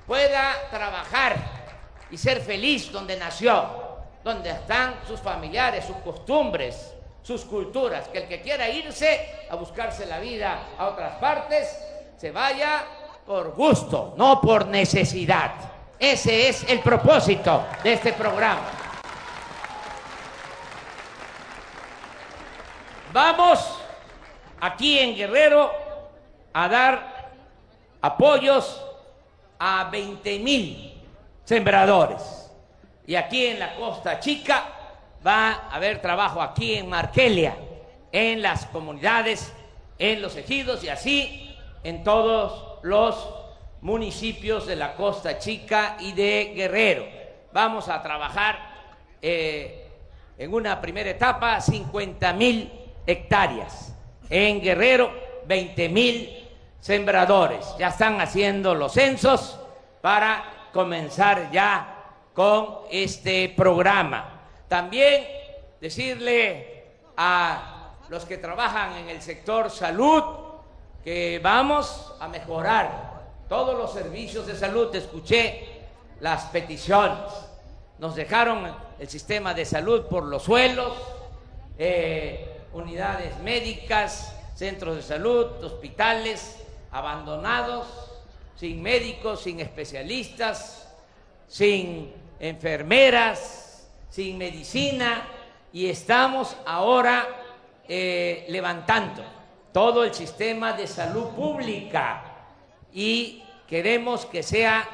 pueda 0.07 0.55
trabajar 0.71 1.37
y 2.11 2.19
ser 2.19 2.41
feliz 2.41 2.91
donde 2.93 3.17
nació, 3.17 3.65
donde 4.23 4.51
están 4.51 5.01
sus 5.07 5.21
familiares, 5.21 5.85
sus 5.85 5.97
costumbres, 5.99 6.93
sus 7.23 7.45
culturas. 7.45 8.09
Que 8.09 8.19
el 8.19 8.29
que 8.29 8.41
quiera 8.41 8.69
irse 8.69 9.47
a 9.51 9.57
buscarse 9.57 10.07
la 10.07 10.19
vida 10.19 10.69
a 10.79 10.87
otras 10.89 11.17
partes, 11.17 11.79
se 12.17 12.31
vaya 12.31 12.85
por 13.27 13.53
gusto, 13.55 14.15
no 14.17 14.41
por 14.41 14.67
necesidad. 14.67 15.72
Ese 16.03 16.49
es 16.49 16.65
el 16.69 16.81
propósito 16.81 17.65
de 17.85 17.93
este 17.93 18.13
programa. 18.13 18.67
Vamos 23.13 23.79
aquí 24.61 24.99
en 24.99 25.15
Guerrero 25.15 25.71
a 26.53 26.69
dar 26.69 27.31
apoyos 28.01 28.85
a 29.61 29.91
20 29.93 30.41
mil 30.41 31.01
sembradores. 31.45 32.51
Y 33.07 33.15
aquí 33.15 33.47
en 33.47 33.61
la 33.61 33.77
Costa 33.77 34.19
Chica 34.19 34.65
va 35.25 35.51
a 35.53 35.77
haber 35.77 36.03
trabajo 36.03 36.43
aquí 36.43 36.75
en 36.75 36.89
Marquelia, 36.89 37.57
en 38.11 38.43
las 38.43 38.67
comunidades, 38.67 39.55
en 40.01 40.21
los 40.21 40.35
ejidos 40.35 40.83
y 40.83 40.89
así 40.89 41.57
en 41.85 42.03
todos 42.03 42.81
los 42.83 43.42
municipios 43.83 44.67
de 44.67 44.77
la 44.77 44.95
Costa 44.95 45.39
Chica 45.39 45.97
y 46.01 46.13
de 46.13 46.53
Guerrero. 46.55 47.05
Vamos 47.53 47.89
a 47.89 48.01
trabajar 48.01 48.59
eh, 49.21 49.89
en 50.39 50.55
una 50.55 50.81
primera 50.81 51.11
etapa 51.11 51.61
50 51.61 52.33
mil 52.33 52.73
hectáreas. 53.07 53.95
En 54.31 54.63
Guerrero, 54.63 55.13
20 55.47 55.89
mil 55.89 56.49
sembradores. 56.81 57.67
Ya 57.79 57.89
están 57.89 58.21
haciendo 58.21 58.75
los 58.75 58.93
censos 58.93 59.59
para 60.01 60.69
comenzar 60.73 61.51
ya 61.51 62.05
con 62.33 62.79
este 62.91 63.53
programa. 63.57 64.43
También 64.69 65.27
decirle 65.81 66.85
a 67.17 67.91
los 68.09 68.25
que 68.25 68.39
trabajan 68.39 68.97
en 68.97 69.09
el 69.09 69.21
sector 69.21 69.71
salud 69.71 70.23
que 71.05 71.41
vamos 71.43 72.15
a 72.21 72.29
mejorar 72.29 73.12
todos 73.53 73.77
los 73.77 73.93
servicios 73.93 74.47
de 74.47 74.57
salud. 74.57 74.97
Escuché 74.97 75.67
las 76.21 76.45
peticiones. 76.45 77.19
Nos 77.99 78.15
dejaron 78.15 78.75
el 78.99 79.09
sistema 79.11 79.53
de 79.53 79.67
salud 79.67 80.07
por 80.07 80.25
los 80.25 80.45
suelos. 80.45 80.95
Eh, 81.77 82.63
unidades 82.73 83.39
médicas, 83.41 84.35
centros 84.55 84.97
de 84.97 85.03
salud, 85.03 85.63
hospitales 85.63 86.65
abandonados, 86.93 87.89
sin 88.57 88.81
médicos, 88.81 89.43
sin 89.43 89.61
especialistas, 89.61 90.91
sin 91.47 92.11
enfermeras, 92.41 93.87
sin 94.09 94.39
medicina, 94.39 95.29
y 95.75 95.89
estamos 95.89 96.57
ahora 96.65 97.29
eh, 97.87 98.47
levantando 98.49 99.23
todo 99.75 100.05
el 100.05 100.15
sistema 100.15 100.73
de 100.73 100.87
salud 100.87 101.27
pública 101.37 102.33
y 102.95 103.42
queremos 103.73 104.27
que 104.27 104.43
sea 104.43 104.87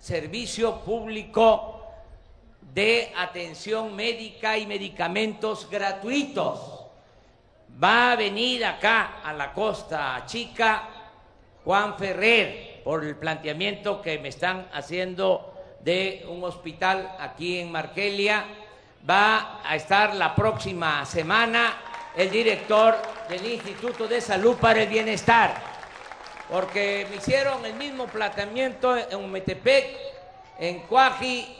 servicio 0.00 0.80
público 0.80 1.84
de 2.72 3.12
atención 3.18 3.94
médica 3.94 4.56
y 4.56 4.66
medicamentos 4.66 5.68
gratuitos 5.68 6.86
va 7.82 8.12
a 8.12 8.16
venir 8.16 8.64
acá 8.64 9.20
a 9.22 9.34
la 9.34 9.52
Costa 9.52 10.22
Chica 10.24 10.88
Juan 11.66 11.98
Ferrer 11.98 12.80
por 12.82 13.04
el 13.04 13.14
planteamiento 13.14 14.00
que 14.00 14.18
me 14.18 14.30
están 14.30 14.68
haciendo 14.72 15.52
de 15.80 16.24
un 16.26 16.42
hospital 16.44 17.16
aquí 17.20 17.58
en 17.58 17.70
Marquelia. 17.70 18.46
Va 19.06 19.60
a 19.62 19.76
estar 19.76 20.14
la 20.14 20.34
próxima 20.34 21.04
semana 21.04 21.76
el 22.16 22.30
director 22.30 22.96
del 23.28 23.44
Instituto 23.44 24.08
de 24.08 24.22
Salud 24.22 24.56
para 24.56 24.80
el 24.80 24.88
Bienestar, 24.88 25.73
porque 26.54 27.04
me 27.10 27.16
hicieron 27.16 27.66
el 27.66 27.74
mismo 27.74 28.06
planteamiento 28.06 28.96
en 28.96 29.32
Metepec, 29.32 29.86
en 30.60 30.82
Cuaji, 30.82 31.52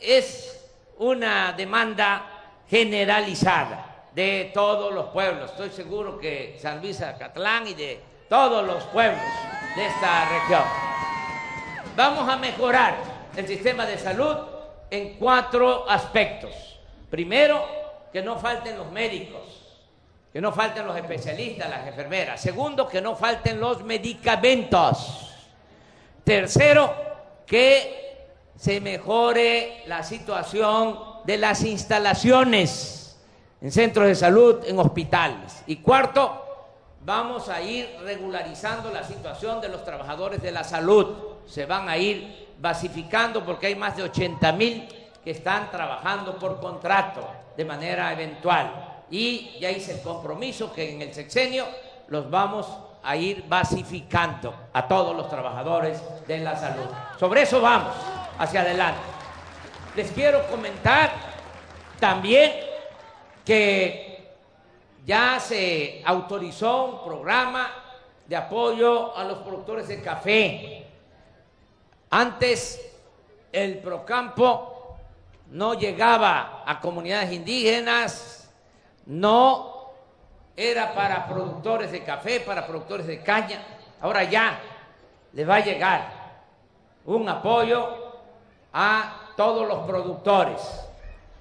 es 0.00 0.68
una 0.98 1.52
demanda 1.52 2.26
generalizada 2.68 4.06
de 4.12 4.50
todos 4.52 4.92
los 4.92 5.10
pueblos. 5.10 5.52
Estoy 5.52 5.70
seguro 5.70 6.18
que 6.18 6.58
San 6.60 6.80
Luis 6.80 7.00
Acatlán 7.00 7.68
y 7.68 7.74
de 7.74 8.00
todos 8.28 8.66
los 8.66 8.82
pueblos 8.86 9.22
de 9.76 9.86
esta 9.86 10.28
región. 10.28 10.64
Vamos 11.94 12.28
a 12.28 12.36
mejorar 12.36 12.96
el 13.36 13.46
sistema 13.46 13.86
de 13.86 13.98
salud 13.98 14.36
en 14.90 15.14
cuatro 15.14 15.88
aspectos. 15.88 16.80
Primero, 17.08 17.64
que 18.12 18.20
no 18.20 18.36
falten 18.36 18.76
los 18.76 18.90
médicos, 18.90 19.59
que 20.32 20.40
no 20.40 20.52
falten 20.52 20.86
los 20.86 20.96
especialistas, 20.96 21.68
las 21.68 21.86
enfermeras. 21.86 22.40
Segundo, 22.40 22.86
que 22.86 23.00
no 23.00 23.16
falten 23.16 23.58
los 23.58 23.82
medicamentos. 23.82 25.34
Tercero, 26.22 26.94
que 27.46 28.28
se 28.56 28.80
mejore 28.80 29.82
la 29.86 30.02
situación 30.02 30.98
de 31.24 31.38
las 31.38 31.62
instalaciones 31.64 33.18
en 33.60 33.72
centros 33.72 34.06
de 34.06 34.14
salud, 34.14 34.62
en 34.66 34.78
hospitales. 34.78 35.64
Y 35.66 35.76
cuarto, 35.76 36.44
vamos 37.00 37.48
a 37.48 37.60
ir 37.60 37.88
regularizando 38.04 38.92
la 38.92 39.02
situación 39.02 39.60
de 39.60 39.68
los 39.68 39.84
trabajadores 39.84 40.40
de 40.40 40.52
la 40.52 40.62
salud. 40.62 41.08
Se 41.46 41.66
van 41.66 41.88
a 41.88 41.98
ir 41.98 42.54
basificando 42.60 43.44
porque 43.44 43.66
hay 43.66 43.74
más 43.74 43.96
de 43.96 44.04
80 44.04 44.52
mil 44.52 44.88
que 45.24 45.32
están 45.32 45.70
trabajando 45.70 46.38
por 46.38 46.60
contrato 46.60 47.26
de 47.56 47.64
manera 47.64 48.12
eventual. 48.12 48.89
Y 49.10 49.58
ya 49.60 49.70
hice 49.70 49.92
el 49.94 50.00
compromiso 50.02 50.72
que 50.72 50.94
en 50.94 51.02
el 51.02 51.12
sexenio 51.12 51.66
los 52.08 52.30
vamos 52.30 52.66
a 53.02 53.16
ir 53.16 53.44
basificando 53.48 54.54
a 54.72 54.86
todos 54.86 55.16
los 55.16 55.28
trabajadores 55.28 56.00
de 56.26 56.38
la 56.38 56.56
salud. 56.56 56.86
Sobre 57.18 57.42
eso 57.42 57.60
vamos 57.60 57.94
hacia 58.38 58.60
adelante. 58.60 59.00
Les 59.96 60.10
quiero 60.12 60.46
comentar 60.48 61.10
también 61.98 62.52
que 63.44 64.30
ya 65.04 65.40
se 65.40 66.02
autorizó 66.04 66.84
un 66.84 67.04
programa 67.04 67.68
de 68.26 68.36
apoyo 68.36 69.16
a 69.16 69.24
los 69.24 69.38
productores 69.38 69.88
de 69.88 70.00
café. 70.00 70.86
Antes 72.10 72.80
el 73.52 73.78
Procampo 73.78 74.96
no 75.50 75.74
llegaba 75.74 76.62
a 76.64 76.80
comunidades 76.80 77.32
indígenas, 77.32 78.39
no 79.10 79.90
era 80.56 80.94
para 80.94 81.26
productores 81.26 81.90
de 81.90 82.04
café, 82.04 82.38
para 82.40 82.64
productores 82.64 83.08
de 83.08 83.20
caña. 83.22 83.60
Ahora 84.00 84.22
ya 84.22 84.60
le 85.32 85.44
va 85.44 85.56
a 85.56 85.64
llegar 85.64 86.12
un 87.04 87.28
apoyo 87.28 87.88
a 88.72 89.32
todos 89.36 89.66
los 89.66 89.80
productores. 89.80 90.60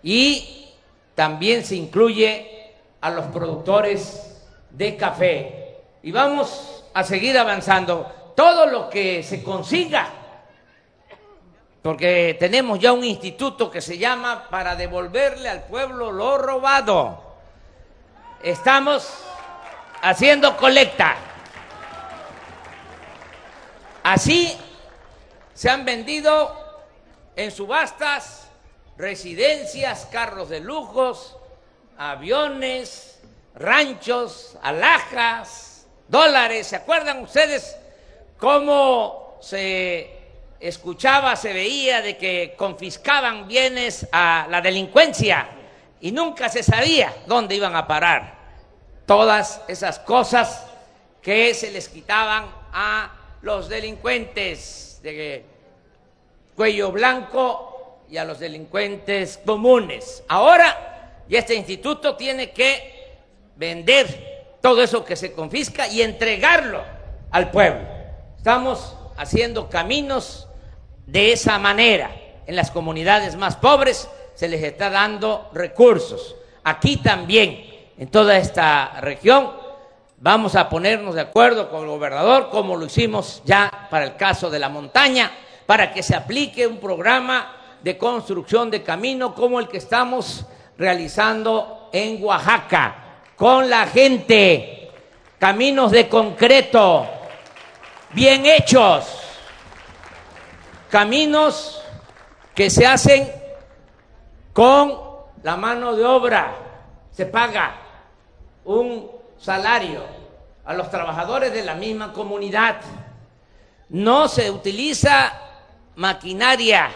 Y 0.02 0.70
también 1.14 1.64
se 1.64 1.76
incluye 1.76 2.74
a 3.02 3.12
los 3.12 3.26
productores 3.26 4.44
de 4.72 4.98
café. 4.98 5.78
Y 6.02 6.12
vamos 6.12 6.86
a 6.92 7.04
seguir 7.04 7.38
avanzando. 7.38 8.32
Todo 8.36 8.66
lo 8.66 8.90
que 8.90 9.22
se 9.22 9.44
consiga, 9.44 10.08
porque 11.84 12.36
tenemos 12.40 12.80
ya 12.80 12.94
un 12.94 13.04
instituto 13.04 13.70
que 13.70 13.82
se 13.82 14.00
llama 14.00 14.48
para 14.50 14.76
devolverle 14.76 15.50
al 15.50 15.66
pueblo 15.66 16.12
lo 16.12 16.40
robado. 16.40 17.29
Estamos 18.44 19.06
haciendo 20.02 20.56
colecta. 20.56 21.18
Así 24.02 24.56
se 25.54 25.70
han 25.70 25.84
vendido 25.84 26.56
en 27.36 27.52
subastas 27.52 28.50
residencias, 28.98 30.08
carros 30.10 30.48
de 30.48 30.62
lujos, 30.62 31.36
aviones, 31.98 33.20
ranchos, 33.56 34.58
alhajas, 34.62 35.86
dólares. 36.08 36.68
¿Se 36.68 36.78
acuerdan 36.78 37.22
ustedes 37.22 37.76
cómo 38.38 39.38
se 39.42 40.18
escuchaba, 40.62 41.36
se 41.36 41.52
veía 41.52 42.02
de 42.02 42.16
que 42.16 42.56
confiscaban 42.58 43.50
bienes 43.50 44.08
a 44.14 44.48
la 44.50 44.62
delincuencia 44.62 45.59
y 46.02 46.12
nunca 46.12 46.50
se 46.50 46.64
sabía 46.64 47.14
dónde 47.26 47.56
iban 47.56 47.76
a 47.76 47.88
parar 47.88 48.38
todas 49.06 49.62
esas 49.68 50.00
cosas 50.00 50.66
que 51.22 51.54
se 51.54 51.72
les 51.72 51.90
quitaban 51.90 52.46
a 52.72 53.12
los 53.42 53.70
delincuentes 53.70 55.00
de 55.02 55.46
cuello 56.56 56.92
blanco 56.92 58.00
y 58.10 58.18
a 58.18 58.26
los 58.26 58.40
delincuentes 58.40 59.40
comunes. 59.46 60.24
Ahora, 60.28 61.24
y 61.28 61.36
este 61.36 61.56
instituto 61.56 62.16
tiene 62.16 62.52
que 62.52 63.18
vender 63.56 64.58
todo 64.62 64.82
eso 64.82 65.06
que 65.06 65.16
se 65.16 65.32
confisca 65.32 65.88
y 65.88 66.02
entregarlo 66.02 66.84
al 67.32 67.52
pueblo. 67.52 67.88
Estamos 68.38 68.96
haciendo 69.18 69.70
caminos 69.70 70.48
de 71.06 71.34
esa 71.34 71.60
manera. 71.60 72.12
En 72.48 72.56
las 72.56 72.72
comunidades 72.72 73.36
más 73.36 73.56
pobres 73.58 74.10
se 74.40 74.48
les 74.48 74.64
está 74.64 74.90
dando 74.90 75.50
recursos. 75.52 76.34
Aquí 76.64 76.96
también, 76.96 77.92
en 77.98 78.08
toda 78.08 78.38
esta 78.38 79.02
región, 79.02 79.52
vamos 80.18 80.56
a 80.56 80.70
ponernos 80.70 81.16
de 81.16 81.20
acuerdo 81.20 81.70
con 81.70 81.82
el 81.82 81.90
gobernador, 81.90 82.50
como 82.50 82.78
lo 82.78 82.86
hicimos 82.86 83.42
ya 83.44 83.90
para 83.92 84.06
el 84.06 84.16
caso 84.16 84.50
de 84.50 84.60
la 84.60 84.70
montaña, 84.70 85.30
para 85.66 85.92
que 85.92 86.02
se 86.02 86.16
aplique 86.16 86.66
un 86.66 86.78
programa 86.78 87.54
de 87.84 87.98
construcción 87.98 88.72
de 88.72 88.82
camino 88.82 89.36
como 89.36 89.60
el 89.60 89.68
que 89.68 89.80
estamos 89.80 90.46
realizando 90.78 91.90
en 91.92 92.24
Oaxaca, 92.24 93.24
con 93.36 93.70
la 93.70 93.88
gente, 93.88 94.90
caminos 95.38 95.92
de 95.92 96.08
concreto, 96.08 97.06
bien 98.14 98.46
hechos, 98.46 99.04
caminos 100.90 101.84
que 102.56 102.70
se 102.70 102.88
hacen 102.88 103.39
con 104.60 105.00
la 105.44 105.56
mano 105.56 105.96
de 105.96 106.04
obra, 106.04 106.54
se 107.12 107.26
paga 107.28 107.78
un 108.66 109.10
salario 109.38 110.04
a 110.66 110.74
los 110.74 110.92
trabajadores 110.92 111.54
de 111.54 111.64
la 111.64 111.76
misma 111.76 112.12
comunidad, 112.12 112.82
no 113.88 114.28
se 114.28 114.52
utiliza 114.52 115.32
maquinaria 115.96 116.90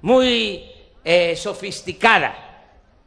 muy 0.00 0.70
eh, 1.02 1.34
sofisticada, 1.34 2.36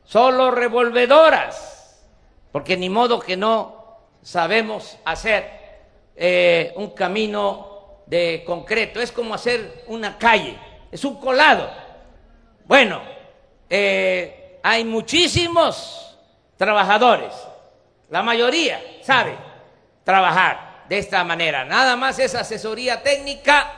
solo 0.03 0.51
revolvedoras, 0.51 2.05
porque 2.51 2.75
ni 2.75 2.89
modo 2.89 3.17
que 3.17 3.37
no 3.37 3.97
sabemos 4.21 4.97
hacer 5.05 5.49
eh, 6.17 6.73
un 6.75 6.89
camino 6.89 8.01
de 8.07 8.43
concreto, 8.45 8.99
es 8.99 9.13
como 9.13 9.33
hacer 9.33 9.85
una 9.87 10.17
calle, 10.17 10.59
es 10.91 11.05
un 11.05 11.15
colado. 11.15 11.69
Bueno, 12.65 13.20
eh, 13.71 14.59
hay 14.61 14.83
muchísimos 14.83 16.17
trabajadores, 16.57 17.33
la 18.09 18.21
mayoría 18.21 18.79
sabe 19.01 19.35
trabajar 20.03 20.83
de 20.89 20.97
esta 20.97 21.23
manera, 21.23 21.63
nada 21.65 21.95
más 21.95 22.19
es 22.19 22.35
asesoría 22.35 23.01
técnica 23.01 23.71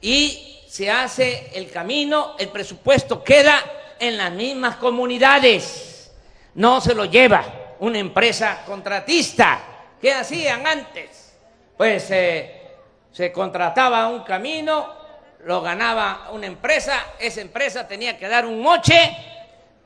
y 0.00 0.60
se 0.68 0.90
hace 0.90 1.50
el 1.54 1.70
camino, 1.70 2.36
el 2.38 2.48
presupuesto 2.48 3.24
queda 3.24 3.60
en 3.98 4.16
las 4.16 4.30
mismas 4.30 4.76
comunidades, 4.76 6.12
no 6.54 6.80
se 6.80 6.94
lo 6.94 7.04
lleva 7.04 7.44
una 7.80 7.98
empresa 7.98 8.62
contratista. 8.64 9.60
¿Qué 10.00 10.12
hacían 10.12 10.66
antes? 10.66 11.36
Pues 11.76 12.10
eh, 12.10 12.70
se 13.12 13.32
contrataba 13.32 14.06
un 14.08 14.22
camino, 14.22 14.97
lo 15.44 15.60
ganaba 15.62 16.28
una 16.32 16.46
empresa, 16.46 17.06
esa 17.18 17.40
empresa 17.40 17.86
tenía 17.86 18.18
que 18.18 18.28
dar 18.28 18.44
un 18.46 18.60
moche, 18.60 19.16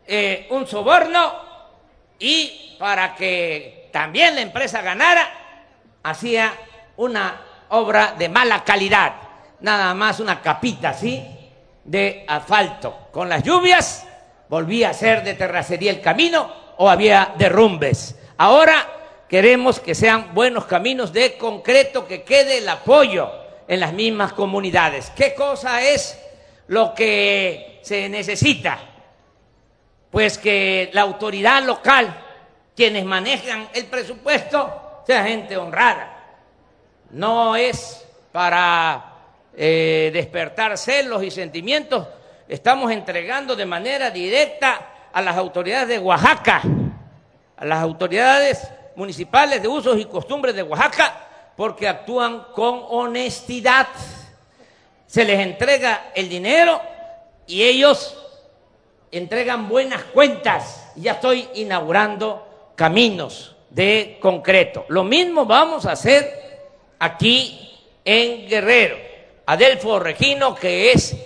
eh, 0.06 0.46
un 0.50 0.66
soborno 0.66 1.34
y 2.18 2.76
para 2.78 3.14
que 3.14 3.88
también 3.92 4.34
la 4.34 4.40
empresa 4.40 4.82
ganara, 4.82 5.28
hacía 6.02 6.52
una 6.96 7.40
obra 7.68 8.14
de 8.18 8.28
mala 8.28 8.64
calidad 8.64 9.14
nada 9.62 9.94
más 9.94 10.20
una 10.20 10.42
capita 10.42 10.90
así 10.90 11.24
de 11.84 12.24
asfalto. 12.28 13.08
Con 13.10 13.28
las 13.28 13.42
lluvias 13.42 14.06
volvía 14.48 14.90
a 14.90 14.94
ser 14.94 15.24
de 15.24 15.34
terracería 15.34 15.90
el 15.90 16.00
camino 16.00 16.52
o 16.76 16.90
había 16.90 17.32
derrumbes. 17.38 18.16
Ahora 18.36 18.86
queremos 19.28 19.80
que 19.80 19.94
sean 19.94 20.34
buenos 20.34 20.66
caminos 20.66 21.12
de 21.12 21.36
concreto, 21.38 22.06
que 22.06 22.22
quede 22.22 22.58
el 22.58 22.68
apoyo 22.68 23.30
en 23.72 23.80
las 23.80 23.94
mismas 23.94 24.34
comunidades. 24.34 25.10
¿Qué 25.16 25.34
cosa 25.34 25.80
es 25.80 26.20
lo 26.66 26.92
que 26.92 27.80
se 27.82 28.06
necesita? 28.06 28.78
Pues 30.10 30.36
que 30.36 30.90
la 30.92 31.00
autoridad 31.00 31.62
local, 31.62 32.14
quienes 32.76 33.06
manejan 33.06 33.70
el 33.72 33.86
presupuesto, 33.86 35.00
sea 35.06 35.24
gente 35.24 35.56
honrada. 35.56 36.34
No 37.12 37.56
es 37.56 38.06
para 38.30 39.14
eh, 39.56 40.10
despertar 40.12 40.76
celos 40.76 41.22
y 41.22 41.30
sentimientos, 41.30 42.06
estamos 42.48 42.92
entregando 42.92 43.56
de 43.56 43.64
manera 43.64 44.10
directa 44.10 45.08
a 45.10 45.22
las 45.22 45.38
autoridades 45.38 45.88
de 45.88 45.98
Oaxaca, 45.98 46.60
a 47.56 47.64
las 47.64 47.82
autoridades 47.82 48.68
municipales 48.96 49.62
de 49.62 49.68
usos 49.68 49.98
y 49.98 50.04
costumbres 50.04 50.54
de 50.54 50.62
Oaxaca, 50.62 51.31
porque 51.56 51.88
actúan 51.88 52.46
con 52.54 52.82
honestidad. 52.88 53.88
Se 55.06 55.24
les 55.24 55.40
entrega 55.40 56.10
el 56.14 56.28
dinero 56.28 56.80
y 57.46 57.62
ellos 57.62 58.16
entregan 59.10 59.68
buenas 59.68 60.04
cuentas. 60.04 60.92
Ya 60.96 61.12
estoy 61.12 61.48
inaugurando 61.54 62.72
caminos 62.76 63.56
de 63.70 64.18
concreto. 64.20 64.84
Lo 64.88 65.04
mismo 65.04 65.46
vamos 65.46 65.86
a 65.86 65.92
hacer 65.92 66.70
aquí 66.98 67.78
en 68.04 68.48
Guerrero. 68.48 68.96
Adelfo 69.46 69.98
Regino, 69.98 70.54
que 70.54 70.92
es 70.92 71.16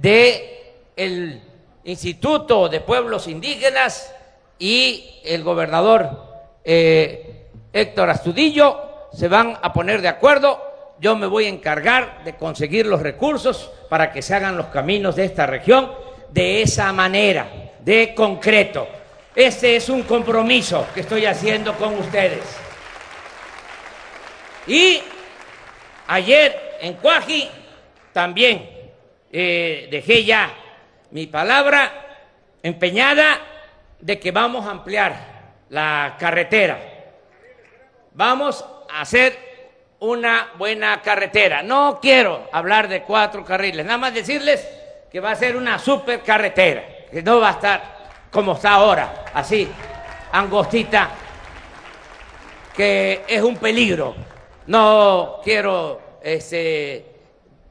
de 0.00 0.74
el 0.96 1.42
Instituto 1.84 2.68
de 2.68 2.80
Pueblos 2.80 3.26
Indígenas, 3.26 4.12
y 4.60 5.20
el 5.24 5.42
gobernador 5.42 6.22
eh, 6.62 7.46
Héctor 7.72 8.10
Astudillo 8.10 8.89
se 9.12 9.28
van 9.28 9.58
a 9.60 9.72
poner 9.72 10.02
de 10.02 10.08
acuerdo. 10.08 10.94
Yo 11.00 11.16
me 11.16 11.26
voy 11.26 11.46
a 11.46 11.48
encargar 11.48 12.24
de 12.24 12.36
conseguir 12.36 12.86
los 12.86 13.00
recursos 13.02 13.70
para 13.88 14.12
que 14.12 14.22
se 14.22 14.34
hagan 14.34 14.56
los 14.56 14.66
caminos 14.66 15.16
de 15.16 15.24
esta 15.24 15.46
región 15.46 15.90
de 16.32 16.62
esa 16.62 16.92
manera, 16.92 17.48
de 17.80 18.14
concreto. 18.14 18.86
Este 19.34 19.76
es 19.76 19.88
un 19.88 20.02
compromiso 20.02 20.86
que 20.94 21.00
estoy 21.00 21.26
haciendo 21.26 21.74
con 21.74 21.94
ustedes. 21.98 22.42
Y 24.66 25.00
ayer 26.06 26.78
en 26.80 26.94
Cuaji 26.94 27.48
también 28.12 28.68
eh, 29.32 29.88
dejé 29.90 30.24
ya 30.24 30.52
mi 31.10 31.26
palabra 31.26 31.90
empeñada 32.62 33.40
de 34.00 34.18
que 34.18 34.30
vamos 34.30 34.66
a 34.66 34.70
ampliar 34.70 35.30
la 35.70 36.16
carretera. 36.18 36.78
Vamos 38.12 38.64
hacer 38.94 39.50
una 40.00 40.52
buena 40.56 41.00
carretera. 41.02 41.62
No 41.62 41.98
quiero 42.00 42.48
hablar 42.52 42.88
de 42.88 43.02
cuatro 43.02 43.44
carriles, 43.44 43.84
nada 43.84 43.98
más 43.98 44.14
decirles 44.14 44.66
que 45.10 45.20
va 45.20 45.32
a 45.32 45.36
ser 45.36 45.56
una 45.56 45.78
super 45.78 46.22
carretera, 46.22 46.84
que 47.10 47.22
no 47.22 47.40
va 47.40 47.48
a 47.48 47.52
estar 47.52 48.00
como 48.30 48.52
está 48.52 48.72
ahora, 48.72 49.24
así, 49.34 49.68
angostita, 50.32 51.10
que 52.74 53.24
es 53.26 53.42
un 53.42 53.56
peligro. 53.56 54.14
No 54.66 55.40
quiero 55.42 56.00
este, 56.22 57.06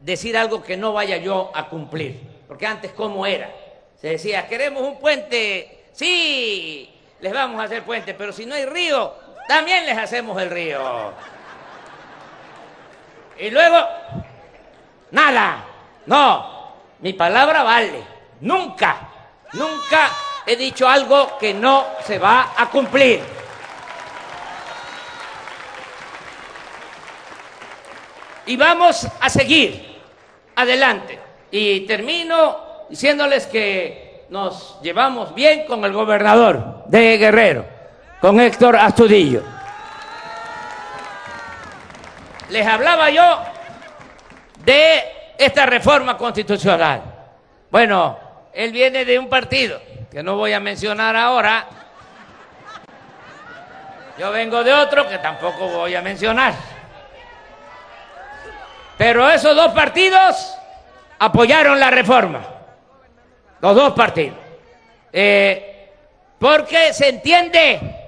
decir 0.02 0.38
algo 0.38 0.62
que 0.62 0.76
no 0.76 0.94
vaya 0.94 1.18
yo 1.18 1.52
a 1.54 1.70
cumplir. 1.70 2.20
Porque 2.48 2.66
antes, 2.66 2.92
¿cómo 2.92 3.26
era? 3.26 3.50
Se 3.96 4.10
decía, 4.10 4.48
queremos 4.48 4.84
un 4.84 5.00
puente, 5.00 5.86
sí, 5.94 6.90
les 7.22 7.34
vamos 7.34 7.62
a 7.62 7.66
hacer 7.66 7.84
puente, 7.84 8.14
pero 8.14 8.34
si 8.34 8.46
no 8.46 8.56
hay 8.56 8.66
río, 8.66 9.14
también 9.50 9.84
les 9.84 9.98
hacemos 9.98 10.40
el 10.40 10.52
río. 10.52 11.12
Y 13.40 13.50
luego, 13.50 13.78
nada, 15.10 15.66
no, 16.06 16.76
mi 17.00 17.14
palabra 17.14 17.64
vale, 17.64 18.04
nunca, 18.42 19.10
nunca 19.54 20.12
he 20.46 20.56
dicho 20.56 20.88
algo 20.88 21.36
que 21.40 21.56
no 21.56 21.84
se 22.06 22.20
va 22.20 22.54
a 22.56 22.70
cumplir. 22.70 23.22
Y 28.46 28.56
vamos 28.56 29.08
a 29.20 29.30
seguir 29.32 30.00
adelante. 30.58 31.20
Y 31.50 31.88
termino 31.88 32.86
diciéndoles 32.88 33.48
que 33.48 34.26
nos 34.30 34.80
llevamos 34.84 35.34
bien 35.34 35.66
con 35.66 35.84
el 35.86 35.92
gobernador 35.92 36.84
de 36.86 37.18
Guerrero, 37.18 37.79
con 38.22 38.40
Héctor 38.40 38.76
Astudillo. 38.76 39.44
Les 42.50 42.66
hablaba 42.66 43.10
yo 43.10 43.40
de 44.64 45.04
esta 45.38 45.66
reforma 45.66 46.18
constitucional. 46.18 47.02
Bueno, 47.70 48.18
él 48.54 48.72
viene 48.72 49.06
de 49.06 49.18
un 49.20 49.30
partido 49.30 49.80
que 50.12 50.24
no 50.24 50.36
voy 50.36 50.54
a 50.54 50.60
mencionar 50.60 51.16
ahora. 51.16 51.66
Yo 54.18 54.32
vengo 54.32 54.64
de 54.64 54.74
otro 54.74 55.08
que 55.08 55.20
tampoco 55.20 55.68
voy 55.68 55.96
a 55.96 56.02
mencionar. 56.02 56.54
Pero 58.98 59.30
esos 59.30 59.56
dos 59.56 59.72
partidos 59.72 60.58
apoyaron 61.20 61.80
la 61.80 61.90
reforma. 61.90 62.42
Los 63.62 63.76
dos 63.76 63.94
partidos. 63.94 64.38
Eh, 65.14 65.94
porque 66.38 66.94
se 66.94 67.10
entiende 67.10 67.99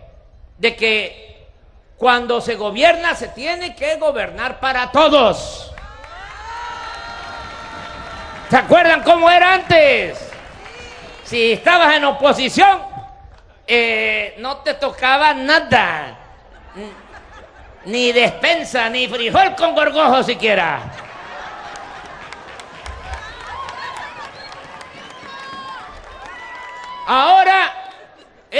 de 0.61 0.75
que 0.75 1.47
cuando 1.97 2.39
se 2.39 2.55
gobierna 2.55 3.15
se 3.15 3.29
tiene 3.29 3.75
que 3.75 3.95
gobernar 3.95 4.59
para 4.59 4.91
todos. 4.91 5.73
¿Se 8.47 8.57
acuerdan 8.57 9.01
cómo 9.01 9.27
era 9.29 9.55
antes? 9.55 10.31
Si 11.23 11.53
estabas 11.53 11.95
en 11.95 12.05
oposición, 12.05 12.79
eh, 13.65 14.35
no 14.37 14.57
te 14.57 14.75
tocaba 14.75 15.33
nada. 15.33 16.15
Ni 17.85 18.11
despensa, 18.11 18.87
ni 18.87 19.07
frijol 19.07 19.55
con 19.55 19.73
gorgojo 19.73 20.21
siquiera. 20.21 20.79
Ahora 27.07 27.50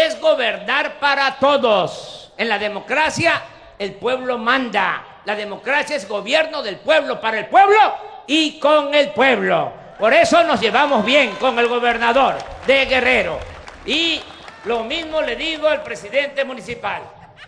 es 0.05 0.19
gobernar 0.19 0.99
para 0.99 1.37
todos. 1.37 2.31
En 2.37 2.49
la 2.49 2.57
democracia 2.57 3.41
el 3.77 3.93
pueblo 3.93 4.37
manda. 4.37 5.21
La 5.25 5.35
democracia 5.35 5.95
es 5.95 6.07
gobierno 6.07 6.61
del 6.61 6.77
pueblo, 6.77 7.21
para 7.21 7.39
el 7.39 7.45
pueblo 7.47 7.79
y 8.27 8.59
con 8.59 8.93
el 8.93 9.09
pueblo. 9.09 9.71
Por 9.99 10.13
eso 10.13 10.43
nos 10.43 10.59
llevamos 10.59 11.05
bien 11.05 11.35
con 11.35 11.57
el 11.59 11.67
gobernador 11.67 12.35
de 12.65 12.85
Guerrero. 12.85 13.39
Y 13.85 14.21
lo 14.65 14.83
mismo 14.83 15.21
le 15.21 15.35
digo 15.35 15.67
al 15.67 15.83
presidente 15.83 16.43
municipal, 16.43 17.01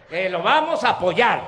que 0.10 0.30
lo 0.30 0.44
vamos 0.44 0.84
a 0.84 0.90
apoyar. 0.90 1.42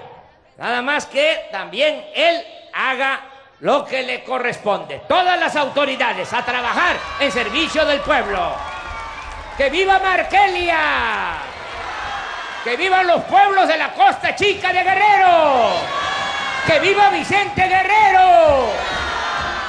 Nada 0.58 0.82
más 0.82 1.06
que 1.06 1.48
también 1.52 2.06
él 2.16 2.44
haga 2.74 3.22
lo 3.60 3.86
que 3.86 4.04
le 4.04 4.24
corresponde. 4.24 5.02
Todas 5.08 5.40
las 5.40 5.56
autoridades 5.56 6.32
a 6.34 6.44
trabajar 6.44 6.98
en 7.20 7.32
servicio 7.32 7.86
del 7.86 8.00
pueblo. 8.00 8.75
¡Que 9.58 9.70
viva 9.70 10.00
Markelia! 10.00 11.38
¡Que 12.66 12.76
vivan 12.76 13.08
los 13.08 13.24
pueblos 13.24 13.68
de 13.70 13.78
la 13.78 13.94
Costa 13.94 14.36
Chica 14.36 14.74
de 14.74 14.84
Guerrero! 14.84 15.76
¡Que 16.68 16.80
viva 16.80 17.10
Vicente 17.10 17.62
Guerrero! 17.62 18.68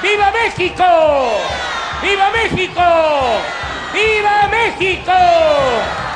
¡Viva 0.01 0.31
México! 0.31 1.39
¡Viva 2.01 2.29
México! 2.31 2.83
¡Viva 3.93 4.47
México! 4.49 6.06